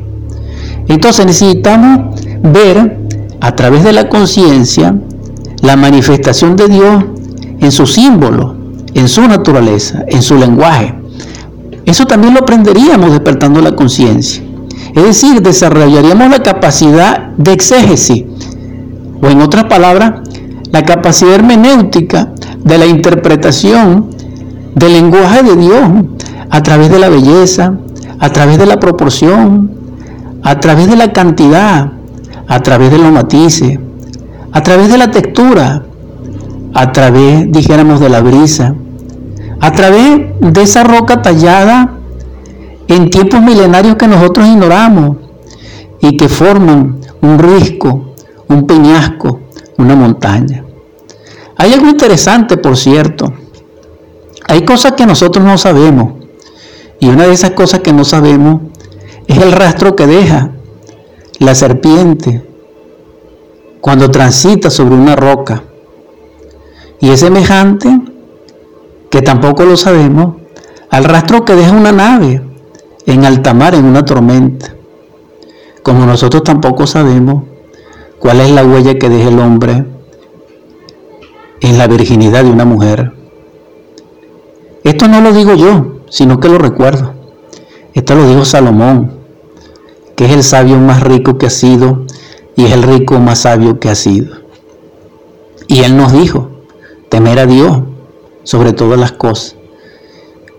Entonces 0.87 1.25
necesitamos 1.25 2.21
ver 2.41 2.97
a 3.39 3.55
través 3.55 3.83
de 3.83 3.93
la 3.93 4.09
conciencia 4.09 4.95
la 5.61 5.75
manifestación 5.75 6.55
de 6.55 6.67
Dios 6.67 7.03
en 7.59 7.71
su 7.71 7.87
símbolo, 7.87 8.55
en 8.93 9.07
su 9.07 9.21
naturaleza, 9.27 10.03
en 10.07 10.21
su 10.21 10.35
lenguaje. 10.35 10.93
Eso 11.85 12.05
también 12.05 12.33
lo 12.33 12.41
aprenderíamos 12.41 13.11
despertando 13.11 13.61
la 13.61 13.73
conciencia. 13.73 14.43
Es 14.95 15.03
decir, 15.03 15.41
desarrollaríamos 15.41 16.29
la 16.29 16.43
capacidad 16.43 17.29
de 17.37 17.53
exégesis, 17.53 18.25
o 19.21 19.27
en 19.27 19.41
otras 19.41 19.65
palabras, 19.65 20.21
la 20.73 20.83
capacidad 20.83 21.35
hermenéutica 21.35 22.33
de 22.63 22.77
la 22.79 22.87
interpretación 22.87 24.09
del 24.73 24.93
lenguaje 24.93 25.43
de 25.43 25.55
Dios 25.55 25.83
a 26.49 26.63
través 26.63 26.89
de 26.89 26.97
la 26.97 27.09
belleza, 27.09 27.77
a 28.17 28.29
través 28.31 28.57
de 28.57 28.65
la 28.65 28.79
proporción, 28.79 29.69
a 30.41 30.59
través 30.59 30.89
de 30.89 30.95
la 30.95 31.13
cantidad, 31.13 31.91
a 32.47 32.59
través 32.61 32.89
de 32.89 32.97
los 32.97 33.11
matices, 33.11 33.77
a 34.51 34.63
través 34.63 34.89
de 34.89 34.97
la 34.97 35.11
textura, 35.11 35.83
a 36.73 36.91
través, 36.91 37.51
dijéramos, 37.51 37.99
de 37.99 38.09
la 38.09 38.21
brisa, 38.21 38.73
a 39.59 39.71
través 39.73 40.21
de 40.41 40.61
esa 40.63 40.83
roca 40.83 41.21
tallada 41.21 41.99
en 42.87 43.11
tiempos 43.11 43.43
milenarios 43.43 43.95
que 43.95 44.07
nosotros 44.07 44.47
ignoramos 44.47 45.17
y 46.01 46.17
que 46.17 46.27
forman 46.27 46.97
un 47.21 47.37
risco, 47.37 48.15
un 48.49 48.65
peñasco, 48.65 49.42
una 49.77 49.95
montaña. 49.95 50.65
Hay 51.57 51.73
algo 51.73 51.87
interesante, 51.87 52.57
por 52.57 52.77
cierto. 52.77 53.33
Hay 54.47 54.65
cosas 54.65 54.93
que 54.93 55.05
nosotros 55.05 55.45
no 55.45 55.57
sabemos. 55.57 56.13
Y 56.99 57.07
una 57.07 57.27
de 57.27 57.33
esas 57.33 57.51
cosas 57.51 57.81
que 57.81 57.93
no 57.93 58.03
sabemos 58.03 58.61
es 59.27 59.37
el 59.37 59.51
rastro 59.51 59.95
que 59.95 60.07
deja 60.07 60.51
la 61.39 61.55
serpiente 61.55 62.45
cuando 63.81 64.09
transita 64.09 64.69
sobre 64.69 64.95
una 64.95 65.15
roca. 65.15 65.63
Y 66.99 67.09
es 67.09 67.19
semejante, 67.19 67.99
que 69.09 69.21
tampoco 69.21 69.65
lo 69.65 69.75
sabemos, 69.75 70.35
al 70.89 71.03
rastro 71.03 71.43
que 71.43 71.55
deja 71.55 71.71
una 71.71 71.91
nave 71.91 72.41
en 73.05 73.25
alta 73.25 73.53
mar 73.53 73.75
en 73.75 73.85
una 73.85 74.05
tormenta. 74.05 74.73
Como 75.81 76.05
nosotros 76.05 76.43
tampoco 76.43 76.87
sabemos 76.87 77.43
cuál 78.23 78.39
es 78.39 78.51
la 78.51 78.63
huella 78.63 78.97
que 78.97 79.09
deja 79.09 79.27
el 79.27 79.37
hombre 79.37 79.83
en 81.59 81.77
la 81.77 81.87
virginidad 81.87 82.45
de 82.45 82.51
una 82.51 82.63
mujer. 82.63 83.11
Esto 84.85 85.09
no 85.09 85.19
lo 85.19 85.33
digo 85.33 85.53
yo, 85.55 85.97
sino 86.09 86.39
que 86.39 86.47
lo 86.47 86.57
recuerdo. 86.57 87.13
Esto 87.93 88.15
lo 88.15 88.25
dijo 88.25 88.45
Salomón, 88.45 89.11
que 90.15 90.23
es 90.23 90.31
el 90.31 90.41
sabio 90.41 90.77
más 90.77 91.01
rico 91.03 91.37
que 91.37 91.47
ha 91.47 91.49
sido 91.49 92.05
y 92.55 92.63
es 92.63 92.71
el 92.71 92.83
rico 92.83 93.19
más 93.19 93.39
sabio 93.39 93.81
que 93.81 93.89
ha 93.89 93.95
sido. 93.95 94.37
Y 95.67 95.81
él 95.81 95.97
nos 95.97 96.13
dijo, 96.13 96.49
temer 97.09 97.39
a 97.39 97.45
Dios 97.45 97.79
sobre 98.43 98.71
todas 98.71 98.97
las 98.97 99.11
cosas. 99.11 99.57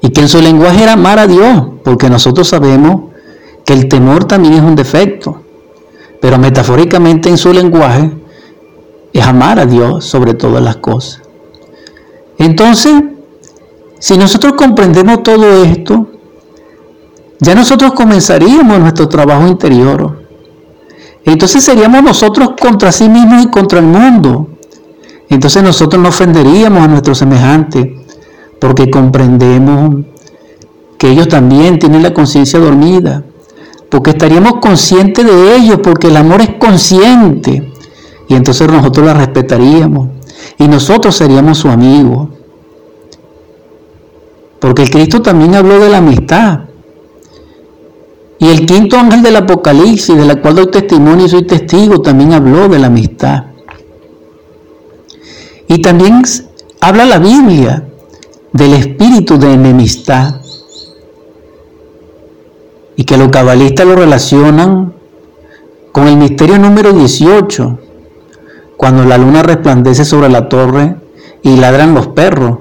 Y 0.03 0.11
que 0.11 0.21
en 0.21 0.29
su 0.29 0.43
lenguaje 0.43 0.83
era 0.83 0.93
amar 0.93 1.19
a 1.19 1.27
Dios, 1.27 1.67
porque 1.83 2.11
nosotros 2.11 2.47
sabemos 2.47 3.05
que 3.65 3.73
el 3.73 3.89
temor 3.89 4.27
también 4.27 4.53
es 4.53 4.61
un 4.61 4.77
defecto. 4.77 5.44
Pero 6.25 6.39
metafóricamente 6.39 7.29
en 7.29 7.37
su 7.37 7.53
lenguaje 7.53 8.11
es 9.13 9.27
amar 9.27 9.59
a 9.59 9.67
Dios 9.67 10.07
sobre 10.07 10.33
todas 10.33 10.65
las 10.65 10.77
cosas. 10.77 11.21
Entonces, 12.39 12.95
si 13.99 14.17
nosotros 14.17 14.55
comprendemos 14.55 15.23
todo 15.23 15.63
esto, 15.65 16.09
ya 17.41 17.55
nosotros 17.55 17.93
comenzaríamos 17.93 18.79
nuestro 18.79 19.07
trabajo 19.07 19.47
interior. 19.47 20.27
Entonces 21.27 21.63
seríamos 21.63 22.03
nosotros 22.03 22.53
contra 22.59 22.91
sí 22.91 23.07
mismos 23.07 23.45
y 23.45 23.51
contra 23.51 23.81
el 23.81 23.85
mundo. 23.85 24.49
Entonces 25.29 25.63
nosotros 25.63 26.03
no 26.03 26.09
ofenderíamos 26.09 26.85
a 26.85 26.89
nuestros 26.89 27.19
semejantes 27.19 27.87
porque 28.59 28.91
comprendemos 28.91 30.07
que 30.97 31.11
ellos 31.11 31.29
también 31.29 31.79
tienen 31.79 32.03
la 32.03 32.15
conciencia 32.15 32.59
dormida, 32.59 33.25
porque 33.95 34.11
estaríamos 34.11 34.55
conscientes 34.55 35.25
de 35.25 35.55
ellos, 35.55 35.79
porque 35.81 36.09
el 36.09 36.17
amor 36.17 36.41
es 36.41 36.57
consciente, 36.57 37.73
y 38.27 38.35
entonces 38.35 38.67
nosotros 38.67 39.07
la 39.07 39.15
respetaríamos, 39.15 40.09
y 40.59 40.67
nosotros 40.67 41.15
seríamos 41.15 41.59
su 41.59 41.69
amigo, 41.69 42.29
porque 44.59 44.83
el 44.83 44.91
Cristo 44.91 45.23
también 45.23 45.55
habló 45.55 45.79
de 45.79 45.91
la 45.91 45.99
amistad, 45.99 46.63
y 48.41 48.49
el 48.49 48.67
quinto 48.67 48.99
ángel 48.99 49.23
del 49.23 49.37
Apocalipsis, 49.37 50.17
de 50.17 50.27
la 50.27 50.43
cual 50.43 50.57
doy 50.57 50.73
testimonio 50.73 51.27
y 51.27 51.29
soy 51.29 51.47
testigo, 51.47 52.03
también 52.03 52.33
habló 52.33 52.69
de 52.69 52.81
la 52.81 52.89
amistad. 52.89 53.45
Y 55.69 55.81
también 55.81 56.21
habla 56.81 57.05
la 57.05 57.19
Biblia 57.19 57.87
del 58.53 58.73
espíritu 58.73 59.39
de 59.39 59.53
enemistad. 59.53 60.41
Y 62.97 63.05
que 63.05 63.17
los 63.17 63.29
cabalistas 63.29 63.87
lo 63.87 63.97
relacionan 63.97 64.95
con 65.93 66.09
el 66.09 66.17
misterio 66.17 66.59
número 66.59 66.93
18, 66.93 67.79
cuando 68.77 69.05
la 69.05 69.19
luna 69.19 69.43
resplandece 69.43 70.05
sobre 70.05 70.29
la 70.29 70.49
torre 70.49 70.97
y 71.43 71.57
ladran 71.57 71.95
los 71.95 72.09
perros 72.09 72.59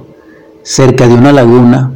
cerca 0.62 1.08
de 1.08 1.16
una 1.16 1.32
laguna. 1.32 1.92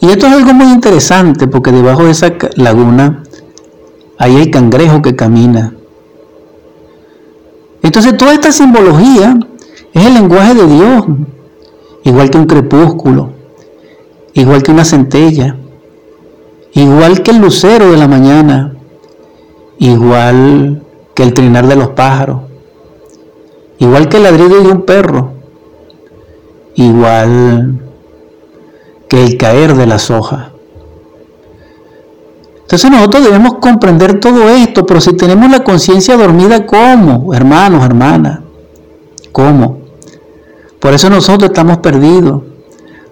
Y 0.00 0.10
esto 0.10 0.26
es 0.26 0.32
algo 0.32 0.54
muy 0.54 0.72
interesante 0.72 1.48
porque 1.48 1.72
debajo 1.72 2.04
de 2.04 2.12
esa 2.12 2.32
laguna 2.56 3.24
hay 4.16 4.36
el 4.36 4.50
cangrejo 4.50 5.02
que 5.02 5.16
camina. 5.16 5.74
Entonces 7.82 8.16
toda 8.16 8.32
esta 8.32 8.52
simbología 8.52 9.38
es 9.92 10.06
el 10.06 10.14
lenguaje 10.14 10.54
de 10.54 10.66
Dios, 10.66 11.04
igual 12.04 12.30
que 12.30 12.38
un 12.38 12.46
crepúsculo, 12.46 13.30
igual 14.34 14.62
que 14.62 14.70
una 14.70 14.84
centella, 14.84 15.56
igual 16.78 17.22
que 17.24 17.32
el 17.32 17.38
lucero 17.38 17.90
de 17.90 17.96
la 17.96 18.06
mañana, 18.06 18.76
igual 19.78 20.82
que 21.12 21.24
el 21.24 21.34
trinar 21.34 21.66
de 21.66 21.74
los 21.74 21.88
pájaros, 21.88 22.42
igual 23.78 24.08
que 24.08 24.18
el 24.18 24.22
ladrido 24.22 24.62
de 24.62 24.68
un 24.68 24.82
perro, 24.82 25.32
igual 26.76 27.80
que 29.08 29.24
el 29.24 29.36
caer 29.36 29.74
de 29.74 29.86
las 29.86 30.08
hojas. 30.12 30.52
Entonces 32.60 32.90
nosotros 32.92 33.24
debemos 33.24 33.54
comprender 33.54 34.20
todo 34.20 34.48
esto, 34.48 34.86
pero 34.86 35.00
si 35.00 35.14
tenemos 35.14 35.50
la 35.50 35.64
conciencia 35.64 36.16
dormida, 36.16 36.64
¿cómo? 36.64 37.34
Hermanos, 37.34 37.84
hermanas, 37.84 38.40
¿cómo? 39.32 39.78
Por 40.78 40.94
eso 40.94 41.10
nosotros 41.10 41.50
estamos 41.50 41.78
perdidos, 41.78 42.42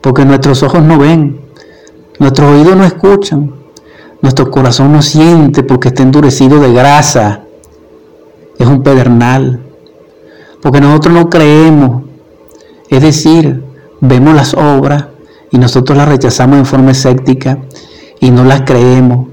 porque 0.01 0.25
nuestros 0.25 0.63
ojos 0.63 0.83
no 0.83 0.99
ven, 0.99 1.41
nuestros 2.21 2.53
oídos 2.53 2.77
no 2.77 2.85
escuchan, 2.85 3.56
nuestro 4.23 4.51
corazón 4.51 4.93
no 4.93 5.03
siente 5.03 5.63
porque 5.63 5.89
está 5.89 6.03
endurecido 6.03 6.61
de 6.61 6.73
grasa, 6.73 7.43
es 8.59 8.67
un 8.67 8.83
pedernal, 8.83 9.61
porque 10.63 10.81
nosotros 10.81 11.15
no 11.15 11.31
creemos, 11.31 12.03
es 12.89 13.03
decir, 13.03 13.63
vemos 14.01 14.35
las 14.35 14.55
obras, 14.55 15.07
y 15.51 15.59
nosotros 15.59 15.97
las 15.97 16.09
rechazamos 16.09 16.59
en 16.59 16.67
forma 16.67 16.91
escéptica 16.91 17.59
y 18.21 18.31
no 18.31 18.45
las 18.45 18.63
creemos. 18.63 19.29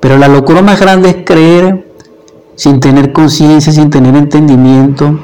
Pero 0.00 0.18
la 0.18 0.28
locura 0.28 0.62
más 0.62 0.80
grande 0.80 1.10
es 1.10 1.16
creer 1.24 1.92
sin 2.54 2.80
tener 2.80 3.12
conciencia, 3.12 3.72
sin 3.72 3.90
tener 3.90 4.14
entendimiento, 4.16 5.18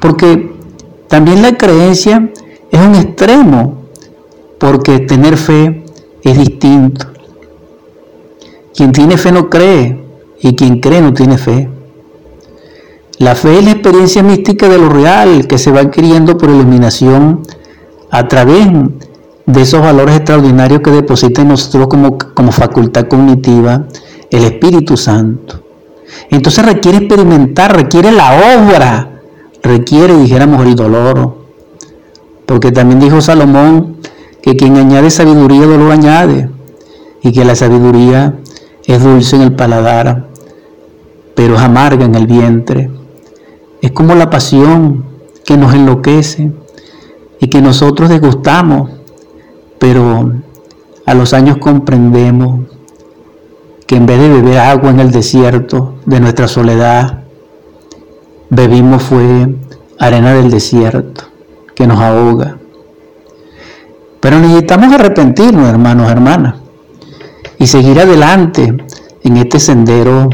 porque 0.00 0.56
también 1.08 1.42
la 1.42 1.56
creencia 1.56 2.30
es 2.70 2.80
un 2.80 2.94
extremo, 2.94 3.82
porque 4.58 5.00
tener 5.00 5.36
fe 5.36 5.84
es 6.22 6.38
distinto. 6.38 7.11
Quien 8.74 8.92
tiene 8.92 9.16
fe 9.16 9.32
no 9.32 9.50
cree 9.50 10.04
y 10.40 10.54
quien 10.54 10.80
cree 10.80 11.00
no 11.00 11.12
tiene 11.12 11.38
fe. 11.38 11.68
La 13.18 13.34
fe 13.34 13.58
es 13.58 13.64
la 13.64 13.72
experiencia 13.72 14.22
mística 14.22 14.68
de 14.68 14.78
lo 14.78 14.88
real 14.88 15.46
que 15.46 15.58
se 15.58 15.70
va 15.70 15.80
adquiriendo 15.80 16.36
por 16.36 16.50
iluminación 16.50 17.42
a 18.10 18.26
través 18.26 18.68
de 19.46 19.60
esos 19.60 19.80
valores 19.80 20.16
extraordinarios 20.16 20.80
que 20.80 20.90
deposita 20.90 21.42
en 21.42 21.48
nosotros 21.48 21.88
como, 21.88 22.18
como 22.18 22.52
facultad 22.52 23.06
cognitiva 23.06 23.86
el 24.30 24.44
Espíritu 24.44 24.96
Santo. 24.96 25.62
Entonces 26.30 26.64
requiere 26.64 26.98
experimentar, 26.98 27.74
requiere 27.76 28.10
la 28.10 28.56
obra, 28.56 29.20
requiere, 29.62 30.16
dijéramos, 30.16 30.64
el 30.64 30.74
dolor. 30.74 31.36
Porque 32.46 32.72
también 32.72 33.00
dijo 33.00 33.20
Salomón 33.20 33.98
que 34.42 34.56
quien 34.56 34.76
añade 34.76 35.10
sabiduría, 35.10 35.66
dolor 35.66 35.92
añade. 35.92 36.50
Y 37.22 37.32
que 37.32 37.44
la 37.44 37.54
sabiduría 37.54 38.34
es 38.86 39.02
dulce 39.02 39.36
en 39.36 39.42
el 39.42 39.52
paladar, 39.54 40.28
pero 41.34 41.56
es 41.56 41.60
amarga 41.60 42.04
en 42.04 42.14
el 42.14 42.26
vientre. 42.26 42.90
Es 43.80 43.92
como 43.92 44.14
la 44.14 44.30
pasión 44.30 45.04
que 45.44 45.56
nos 45.56 45.74
enloquece 45.74 46.52
y 47.40 47.48
que 47.48 47.60
nosotros 47.60 48.08
degustamos 48.08 48.90
pero 49.82 50.32
a 51.06 51.12
los 51.12 51.34
años 51.34 51.56
comprendemos 51.58 52.68
que 53.84 53.96
en 53.96 54.06
vez 54.06 54.20
de 54.20 54.28
beber 54.28 54.58
agua 54.58 54.90
en 54.90 55.00
el 55.00 55.10
desierto 55.10 55.94
de 56.06 56.20
nuestra 56.20 56.46
soledad, 56.46 57.24
bebimos 58.48 59.02
fue 59.02 59.56
arena 59.98 60.34
del 60.34 60.52
desierto 60.52 61.24
que 61.74 61.88
nos 61.88 61.98
ahoga. 61.98 62.58
Pero 64.20 64.38
necesitamos 64.38 64.92
arrepentirnos, 64.92 65.68
hermanos, 65.68 66.08
hermanas, 66.12 66.54
y 67.62 67.66
seguir 67.68 68.00
adelante 68.00 68.74
en 69.22 69.36
este 69.36 69.60
sendero 69.60 70.28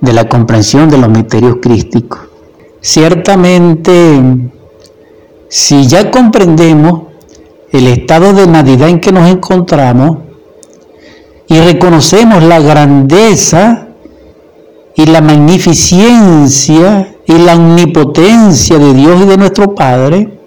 de 0.00 0.12
la 0.14 0.26
comprensión 0.26 0.88
de 0.88 0.96
los 0.96 1.10
misterios 1.10 1.56
crísticos. 1.60 2.18
Ciertamente, 2.80 4.18
si 5.50 5.86
ya 5.86 6.10
comprendemos 6.10 7.02
el 7.70 7.88
estado 7.88 8.32
de 8.32 8.46
Navidad 8.46 8.88
en 8.88 9.00
que 9.00 9.12
nos 9.12 9.28
encontramos 9.28 10.16
y 11.46 11.60
reconocemos 11.60 12.42
la 12.42 12.58
grandeza 12.58 13.88
y 14.96 15.04
la 15.04 15.20
magnificencia 15.20 17.16
y 17.26 17.34
la 17.34 17.54
omnipotencia 17.54 18.78
de 18.78 18.94
Dios 18.94 19.20
y 19.20 19.26
de 19.26 19.36
nuestro 19.36 19.74
Padre, 19.74 20.38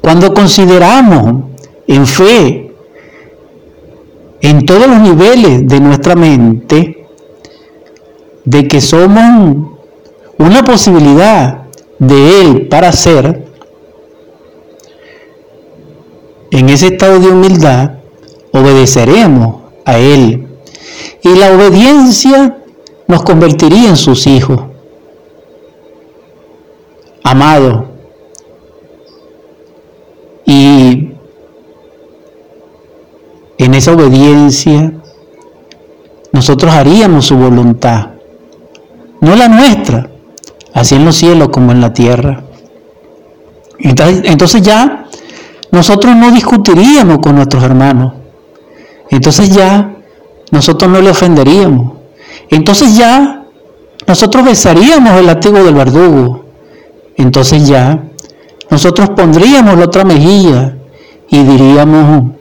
cuando 0.00 0.32
consideramos 0.32 1.44
en 1.86 2.06
fe, 2.06 2.63
en 4.44 4.66
todos 4.66 4.86
los 4.86 5.00
niveles 5.00 5.66
de 5.66 5.80
nuestra 5.80 6.14
mente, 6.14 7.06
de 8.44 8.68
que 8.68 8.82
somos 8.82 9.78
una 10.36 10.62
posibilidad 10.62 11.62
de 11.98 12.42
Él 12.42 12.68
para 12.68 12.92
ser, 12.92 13.42
en 16.50 16.68
ese 16.68 16.88
estado 16.88 17.18
de 17.20 17.28
humildad, 17.28 17.92
obedeceremos 18.52 19.62
a 19.86 19.98
Él. 19.98 20.46
Y 21.22 21.34
la 21.36 21.50
obediencia 21.54 22.58
nos 23.08 23.22
convertiría 23.22 23.88
en 23.88 23.96
sus 23.96 24.26
hijos. 24.26 24.60
Amado. 27.22 27.86
Y 30.44 31.14
esa 33.74 33.92
obediencia 33.92 34.92
nosotros 36.32 36.72
haríamos 36.72 37.26
su 37.26 37.36
voluntad, 37.36 38.08
no 39.20 39.36
la 39.36 39.48
nuestra, 39.48 40.10
así 40.72 40.96
en 40.96 41.04
los 41.04 41.16
cielos 41.16 41.48
como 41.50 41.72
en 41.72 41.80
la 41.80 41.92
tierra. 41.92 42.42
Entonces, 43.78 44.22
entonces 44.24 44.62
ya 44.62 45.06
nosotros 45.70 46.14
no 46.16 46.30
discutiríamos 46.30 47.18
con 47.18 47.36
nuestros 47.36 47.62
hermanos. 47.62 48.12
Entonces 49.10 49.54
ya 49.54 49.94
nosotros 50.50 50.90
no 50.90 51.00
le 51.00 51.10
ofenderíamos. 51.10 51.92
Entonces 52.50 52.96
ya 52.96 53.44
nosotros 54.06 54.44
besaríamos 54.44 55.18
el 55.18 55.26
látigo 55.26 55.62
del 55.62 55.74
verdugo. 55.74 56.44
Entonces 57.16 57.66
ya 57.66 58.02
nosotros 58.70 59.10
pondríamos 59.10 59.78
la 59.78 59.84
otra 59.84 60.04
mejilla 60.04 60.76
y 61.28 61.42
diríamos 61.42 62.32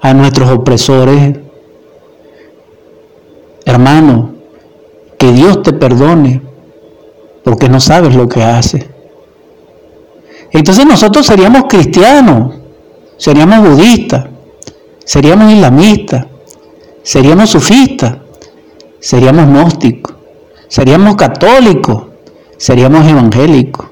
a 0.00 0.14
nuestros 0.14 0.50
opresores, 0.50 1.38
hermano, 3.64 4.30
que 5.18 5.32
Dios 5.32 5.62
te 5.62 5.72
perdone, 5.72 6.40
porque 7.44 7.68
no 7.68 7.80
sabes 7.80 8.14
lo 8.14 8.28
que 8.28 8.42
hace. 8.42 8.88
Entonces 10.52 10.86
nosotros 10.86 11.26
seríamos 11.26 11.64
cristianos, 11.68 12.54
seríamos 13.16 13.68
budistas, 13.68 14.26
seríamos 15.04 15.52
islamistas, 15.52 16.26
seríamos 17.02 17.50
sufistas, 17.50 18.16
seríamos 18.98 19.46
gnósticos, 19.46 20.14
seríamos 20.68 21.16
católicos, 21.16 22.04
seríamos 22.56 23.06
evangélicos, 23.06 23.86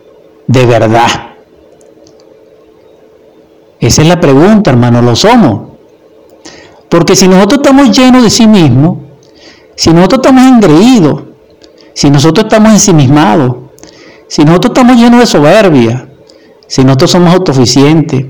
de 0.47 0.67
verdad. 0.67 1.09
Esa 3.81 4.03
es 4.03 4.09
la 4.09 4.19
pregunta, 4.19 4.71
hermano, 4.71 5.03
¿lo 5.03 5.15
somos? 5.15 5.68
Porque 6.89 7.15
si 7.15 7.29
nosotros 7.29 7.61
estamos 7.63 7.97
llenos 7.97 8.23
de 8.23 8.31
sí 8.31 8.47
mismos, 8.47 8.99
si 9.75 9.93
nosotros 9.93 10.21
estamos 10.23 10.45
engreídos, 10.45 11.23
si 11.95 12.11
nosotros 12.11 12.45
estamos 12.45 12.73
ensimismados, 12.73 13.57
si 14.27 14.45
nosotros 14.45 14.73
estamos 14.75 14.97
llenos 14.97 15.21
de 15.21 15.27
soberbia, 15.27 16.09
si 16.67 16.85
nosotros 16.85 17.11
somos 17.11 17.35
autosuficientes, 17.35 18.27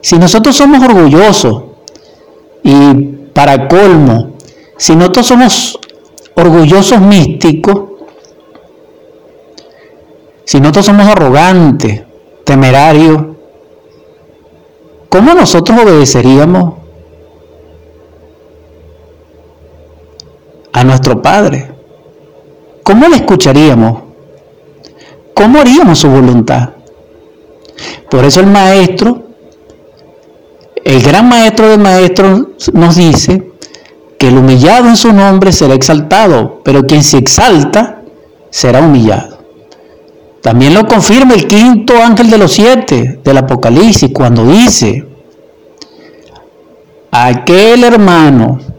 si 0.00 0.18
nosotros 0.18 0.56
somos 0.56 0.82
orgullosos 0.82 1.62
y 2.62 2.94
para 3.32 3.68
colmo, 3.68 4.34
si 4.76 4.94
nosotros 4.96 5.26
somos 5.26 5.78
orgullosos 6.34 7.00
místicos, 7.00 7.82
si 10.44 10.60
nosotros 10.60 10.86
somos 10.86 11.06
arrogantes, 11.06 12.02
temerarios, 12.44 13.24
¿cómo 15.08 15.34
nosotros 15.34 15.78
obedeceríamos 15.82 16.83
a 20.74 20.82
nuestro 20.82 21.22
Padre? 21.22 21.70
¿Cómo 22.82 23.08
le 23.08 23.16
escucharíamos? 23.16 24.02
¿Cómo 25.32 25.60
haríamos 25.60 26.00
su 26.00 26.08
voluntad? 26.08 26.70
Por 28.10 28.24
eso 28.24 28.40
el 28.40 28.48
maestro, 28.48 29.22
el 30.84 31.00
gran 31.00 31.28
maestro 31.28 31.68
de 31.68 31.78
maestros 31.78 32.72
nos 32.72 32.96
dice 32.96 33.52
que 34.18 34.28
el 34.28 34.36
humillado 34.36 34.88
en 34.88 34.96
su 34.96 35.12
nombre 35.12 35.52
será 35.52 35.74
exaltado, 35.74 36.60
pero 36.64 36.84
quien 36.84 37.04
se 37.04 37.18
exalta 37.18 38.02
será 38.50 38.80
humillado. 38.80 39.38
También 40.42 40.74
lo 40.74 40.86
confirma 40.86 41.34
el 41.34 41.46
quinto 41.46 41.96
ángel 41.96 42.30
de 42.30 42.38
los 42.38 42.52
siete 42.52 43.20
del 43.22 43.38
Apocalipsis 43.38 44.10
cuando 44.12 44.44
dice, 44.44 45.06
aquel 47.12 47.84
hermano 47.84 48.73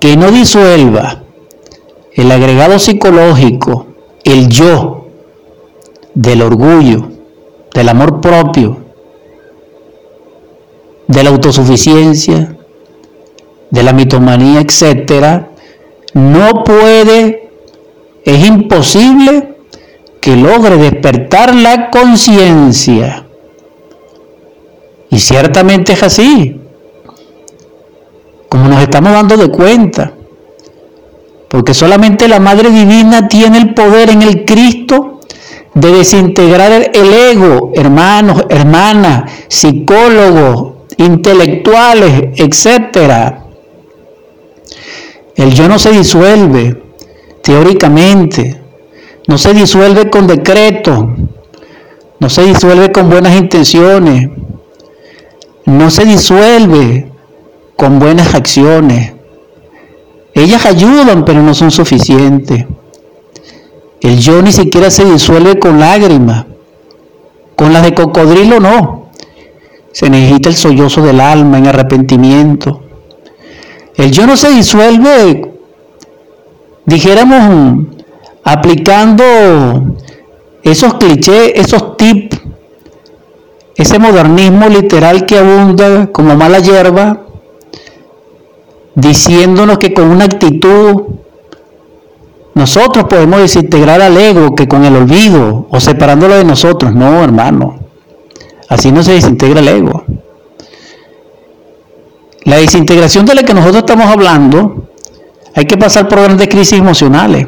que 0.00 0.16
no 0.16 0.30
disuelva 0.30 1.22
el 2.14 2.30
agregado 2.30 2.78
psicológico, 2.78 3.86
el 4.24 4.48
yo, 4.48 5.06
del 6.14 6.42
orgullo, 6.42 7.08
del 7.74 7.88
amor 7.88 8.20
propio, 8.20 8.78
de 11.06 11.22
la 11.22 11.30
autosuficiencia, 11.30 12.56
de 13.70 13.82
la 13.82 13.92
mitomanía, 13.92 14.60
etcétera, 14.60 15.50
no 16.14 16.64
puede, 16.64 17.50
es 18.24 18.46
imposible 18.46 19.56
que 20.20 20.36
logre 20.36 20.76
despertar 20.76 21.54
la 21.54 21.90
conciencia. 21.90 23.24
Y 25.10 25.18
ciertamente 25.18 25.92
es 25.92 26.02
así 26.02 26.57
como 28.48 28.68
nos 28.68 28.82
estamos 28.82 29.12
dando 29.12 29.36
de 29.36 29.48
cuenta. 29.48 30.12
Porque 31.48 31.74
solamente 31.74 32.28
la 32.28 32.40
Madre 32.40 32.70
Divina 32.70 33.28
tiene 33.28 33.58
el 33.58 33.74
poder 33.74 34.10
en 34.10 34.22
el 34.22 34.44
Cristo 34.44 35.20
de 35.74 35.92
desintegrar 35.92 36.90
el 36.92 37.12
ego, 37.12 37.72
hermanos, 37.74 38.44
hermanas, 38.48 39.30
psicólogos, 39.48 40.74
intelectuales, 40.98 42.38
etc. 42.38 43.34
El 45.36 45.54
yo 45.54 45.68
no 45.68 45.78
se 45.78 45.92
disuelve 45.92 46.82
teóricamente, 47.42 48.60
no 49.26 49.38
se 49.38 49.54
disuelve 49.54 50.10
con 50.10 50.26
decreto, 50.26 51.14
no 52.18 52.28
se 52.28 52.42
disuelve 52.42 52.90
con 52.90 53.08
buenas 53.08 53.36
intenciones, 53.36 54.28
no 55.64 55.90
se 55.90 56.04
disuelve 56.04 57.07
con 57.78 58.00
buenas 58.00 58.34
acciones. 58.34 59.12
Ellas 60.34 60.66
ayudan, 60.66 61.24
pero 61.24 61.44
no 61.44 61.54
son 61.54 61.70
suficientes. 61.70 62.66
El 64.00 64.18
yo 64.18 64.42
ni 64.42 64.50
siquiera 64.50 64.90
se 64.90 65.04
disuelve 65.04 65.60
con 65.60 65.78
lágrimas. 65.78 66.44
Con 67.54 67.72
las 67.72 67.84
de 67.84 67.94
cocodrilo 67.94 68.58
no. 68.58 69.10
Se 69.92 70.10
necesita 70.10 70.48
el 70.48 70.56
sollozo 70.56 71.02
del 71.02 71.20
alma 71.20 71.58
en 71.58 71.68
arrepentimiento. 71.68 72.82
El 73.94 74.10
yo 74.10 74.26
no 74.26 74.36
se 74.36 74.50
disuelve, 74.50 75.48
dijéramos, 76.84 77.86
aplicando 78.42 79.22
esos 80.64 80.94
clichés, 80.94 81.52
esos 81.54 81.96
tips, 81.96 82.40
ese 83.76 84.00
modernismo 84.00 84.68
literal 84.68 85.26
que 85.26 85.38
abunda 85.38 86.08
como 86.08 86.34
mala 86.34 86.58
hierba 86.58 87.27
diciéndonos 88.98 89.78
que 89.78 89.94
con 89.94 90.10
una 90.10 90.24
actitud 90.24 91.02
nosotros 92.54 93.04
podemos 93.04 93.40
desintegrar 93.40 94.02
al 94.02 94.16
ego 94.16 94.56
que 94.56 94.66
con 94.66 94.84
el 94.84 94.96
olvido 94.96 95.68
o 95.70 95.78
separándolo 95.78 96.34
de 96.34 96.44
nosotros. 96.44 96.92
No, 96.92 97.22
hermano. 97.22 97.78
Así 98.68 98.90
no 98.90 99.02
se 99.02 99.12
desintegra 99.12 99.60
el 99.60 99.68
ego. 99.68 100.04
La 102.42 102.56
desintegración 102.56 103.24
de 103.24 103.36
la 103.36 103.42
que 103.44 103.54
nosotros 103.54 103.78
estamos 103.78 104.06
hablando, 104.06 104.88
hay 105.54 105.64
que 105.64 105.76
pasar 105.76 106.08
por 106.08 106.20
grandes 106.20 106.48
crisis 106.48 106.78
emocionales. 106.78 107.46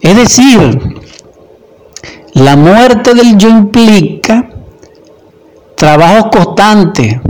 Es 0.00 0.16
decir, 0.16 0.78
la 2.32 2.56
muerte 2.56 3.14
del 3.14 3.36
yo 3.36 3.48
implica 3.48 4.48
trabajo 5.74 6.30
constante, 6.30 7.20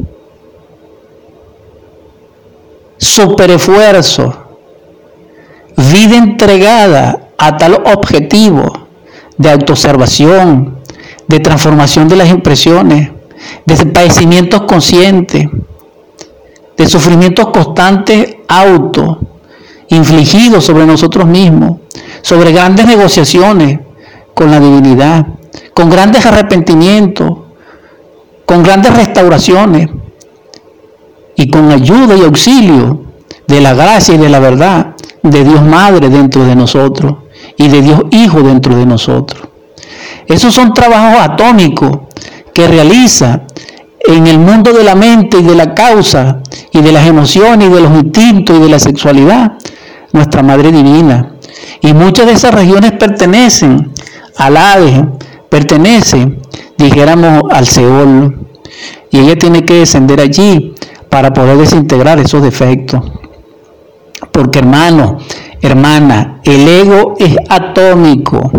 superesfuerzo, 2.98 4.34
vida 5.76 6.16
entregada 6.16 7.28
a 7.38 7.56
tal 7.56 7.74
objetivo 7.84 8.88
de 9.36 9.50
autoobservación, 9.50 10.78
de 11.28 11.40
transformación 11.40 12.08
de 12.08 12.16
las 12.16 12.28
impresiones, 12.28 13.10
de 13.64 13.86
padecimientos 13.86 14.62
conscientes, 14.62 15.46
de 16.76 16.86
sufrimientos 16.86 17.48
constantes 17.48 18.36
auto 18.48 19.20
infligidos 19.88 20.64
sobre 20.64 20.84
nosotros 20.84 21.26
mismos, 21.26 21.78
sobre 22.22 22.52
grandes 22.52 22.86
negociaciones 22.86 23.80
con 24.34 24.50
la 24.50 24.60
divinidad, 24.60 25.26
con 25.72 25.88
grandes 25.88 26.26
arrepentimientos, 26.26 27.38
con 28.44 28.62
grandes 28.62 28.94
restauraciones 28.94 29.88
y 31.38 31.48
con 31.48 31.70
ayuda 31.70 32.16
y 32.16 32.22
auxilio 32.22 33.00
de 33.46 33.60
la 33.60 33.72
gracia 33.72 34.16
y 34.16 34.18
de 34.18 34.28
la 34.28 34.40
verdad 34.40 34.96
de 35.22 35.44
Dios 35.44 35.62
Madre 35.62 36.10
dentro 36.10 36.44
de 36.44 36.56
nosotros 36.56 37.14
y 37.56 37.68
de 37.68 37.80
Dios 37.80 38.02
Hijo 38.10 38.42
dentro 38.42 38.76
de 38.76 38.84
nosotros. 38.84 39.48
Esos 40.26 40.52
son 40.52 40.74
trabajos 40.74 41.20
atómicos 41.20 42.00
que 42.52 42.66
realiza 42.66 43.42
en 44.00 44.26
el 44.26 44.40
mundo 44.40 44.72
de 44.72 44.82
la 44.82 44.96
mente 44.96 45.38
y 45.38 45.44
de 45.44 45.54
la 45.54 45.74
causa 45.74 46.40
y 46.72 46.80
de 46.80 46.90
las 46.90 47.06
emociones 47.06 47.68
y 47.68 47.72
de 47.72 47.80
los 47.82 47.92
instintos 47.92 48.56
y 48.58 48.60
de 48.60 48.68
la 48.68 48.80
sexualidad 48.80 49.52
nuestra 50.12 50.42
Madre 50.42 50.72
Divina. 50.72 51.34
Y 51.80 51.94
muchas 51.94 52.26
de 52.26 52.32
esas 52.32 52.52
regiones 52.52 52.92
pertenecen 52.92 53.92
al 54.36 54.56
Hades, 54.56 55.04
pertenecen, 55.48 56.40
dijéramos, 56.76 57.44
al 57.52 57.64
Seol. 57.64 58.48
Y 59.12 59.20
ella 59.20 59.36
tiene 59.36 59.64
que 59.64 59.74
descender 59.74 60.20
allí 60.20 60.74
para 61.08 61.32
poder 61.32 61.56
desintegrar 61.56 62.18
esos 62.18 62.42
defectos. 62.42 63.02
Porque 64.32 64.58
hermano, 64.58 65.18
hermana, 65.60 66.40
el 66.44 66.68
ego 66.68 67.14
es 67.18 67.36
atómico. 67.48 68.50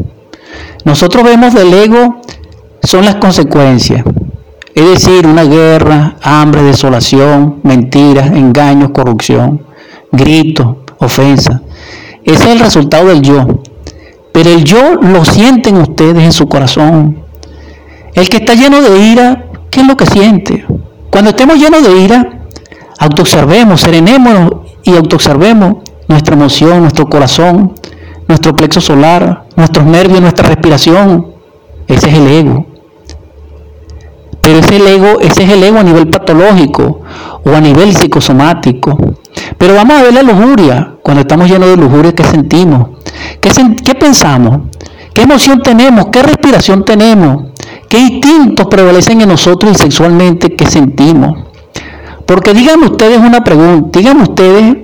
Nosotros 0.86 1.24
vemos 1.24 1.54
del 1.54 1.74
ego 1.74 2.22
son 2.84 3.06
las 3.06 3.16
consecuencias. 3.16 4.04
Es 4.74 4.86
decir, 4.86 5.28
una 5.28 5.44
guerra, 5.44 6.16
hambre, 6.22 6.64
desolación, 6.64 7.60
mentiras, 7.64 8.32
engaños, 8.32 8.92
corrupción, 8.92 9.66
gritos, 10.12 10.78
ofensa. 11.00 11.62
Ese 12.24 12.44
es 12.44 12.50
el 12.50 12.60
resultado 12.60 13.08
del 13.08 13.22
yo. 13.22 13.46
Pero 14.32 14.52
el 14.52 14.64
yo 14.64 14.96
lo 14.96 15.26
sienten 15.26 15.78
ustedes 15.78 16.24
en 16.24 16.32
su 16.32 16.48
corazón. 16.48 17.24
El 18.14 18.30
que 18.30 18.38
está 18.38 18.54
lleno 18.54 18.82
de 18.82 19.00
ira, 19.00 19.46
¿qué 19.70 19.82
es 19.82 19.88
lo 19.88 19.98
que 19.98 20.06
siente? 20.06 20.66
Cuando 21.10 21.32
estemos 21.32 21.58
llenos 21.58 21.84
de 21.84 22.02
ira, 22.02 22.39
autoobservemos, 23.00 23.82
serenémonos 23.82 24.52
y 24.84 24.96
autoobservemos 24.96 25.78
nuestra 26.08 26.36
emoción, 26.36 26.82
nuestro 26.82 27.08
corazón, 27.08 27.74
nuestro 28.28 28.56
plexo 28.56 28.82
solar, 28.82 29.46
nuestros 29.56 29.86
nervios, 29.86 30.22
nuestra 30.22 30.48
respiración. 30.48 31.28
Ese 31.88 32.10
es 32.10 32.16
el 32.16 32.28
ego. 32.28 32.66
Pero 34.42 34.60
ese, 34.60 34.78
ego, 34.78 35.20
ese 35.22 35.44
es 35.44 35.50
el 35.50 35.64
ego 35.64 35.80
a 35.80 35.84
nivel 35.84 36.10
patológico 36.10 37.02
o 37.44 37.50
a 37.50 37.62
nivel 37.62 37.96
psicosomático. 37.96 38.98
Pero 39.58 39.76
vamos 39.76 39.98
a 39.98 40.04
ver 40.04 40.14
la 40.14 40.24
lujuria. 40.24 40.96
Cuando 41.02 41.22
estamos 41.22 41.50
llenos 41.50 41.70
de 41.70 41.78
lujuria, 41.78 42.14
¿qué 42.14 42.24
sentimos? 42.24 42.90
¿Qué, 43.42 43.50
¿Qué 43.84 43.96
pensamos? 43.96 44.70
¿Qué 45.14 45.24
emoción 45.24 45.62
tenemos? 45.62 46.08
¿Qué 46.12 46.22
respiración 46.22 46.84
tenemos? 46.84 47.46
¿Qué 47.88 47.98
instintos 47.98 48.68
prevalecen 48.68 49.22
en 49.22 49.30
nosotros 49.30 49.72
y 49.72 49.76
sexualmente 49.76 50.56
qué 50.56 50.66
sentimos? 50.68 51.49
Porque 52.30 52.54
díganme 52.54 52.86
ustedes 52.86 53.18
una 53.18 53.44
pregunta, 53.44 53.98
díganme 53.98 54.22
ustedes, 54.22 54.78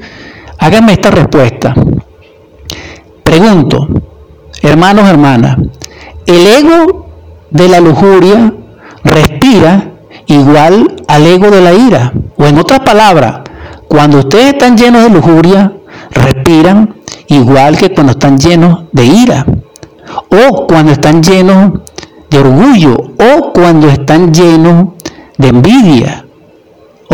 háganme 0.58 0.94
esta 0.94 1.12
respuesta. 1.12 1.76
Pregunto, 3.24 3.88
hermanos, 4.64 5.08
hermanas, 5.08 5.58
¿el 6.26 6.48
ego 6.48 7.06
de 7.52 7.70
la 7.70 7.80
lujuria 7.82 8.52
respira 9.04 9.92
igual 10.26 10.96
al 11.08 11.28
ego 11.28 11.52
de 11.52 11.62
la 11.62 11.72
ira? 11.72 12.14
O 12.36 12.48
en 12.48 12.58
otras 12.58 12.80
palabras, 12.80 13.42
cuando 13.88 14.18
ustedes 14.18 14.54
están 14.54 14.76
llenos 14.76 15.04
de 15.04 15.12
lujuria, 15.12 15.72
respiran 16.10 16.96
igual 17.28 17.78
que 17.78 17.94
cuando 17.94 18.14
están 18.14 18.40
llenos 18.40 18.86
de 18.92 19.06
ira. 19.06 19.46
O 20.32 20.66
cuando 20.66 20.94
están 20.94 21.22
llenos 21.22 21.74
de 22.28 22.40
orgullo. 22.40 22.96
O 23.20 23.54
cuando 23.54 23.88
están 23.88 24.34
llenos 24.34 24.96
de 25.38 25.50
envidia. 25.50 26.25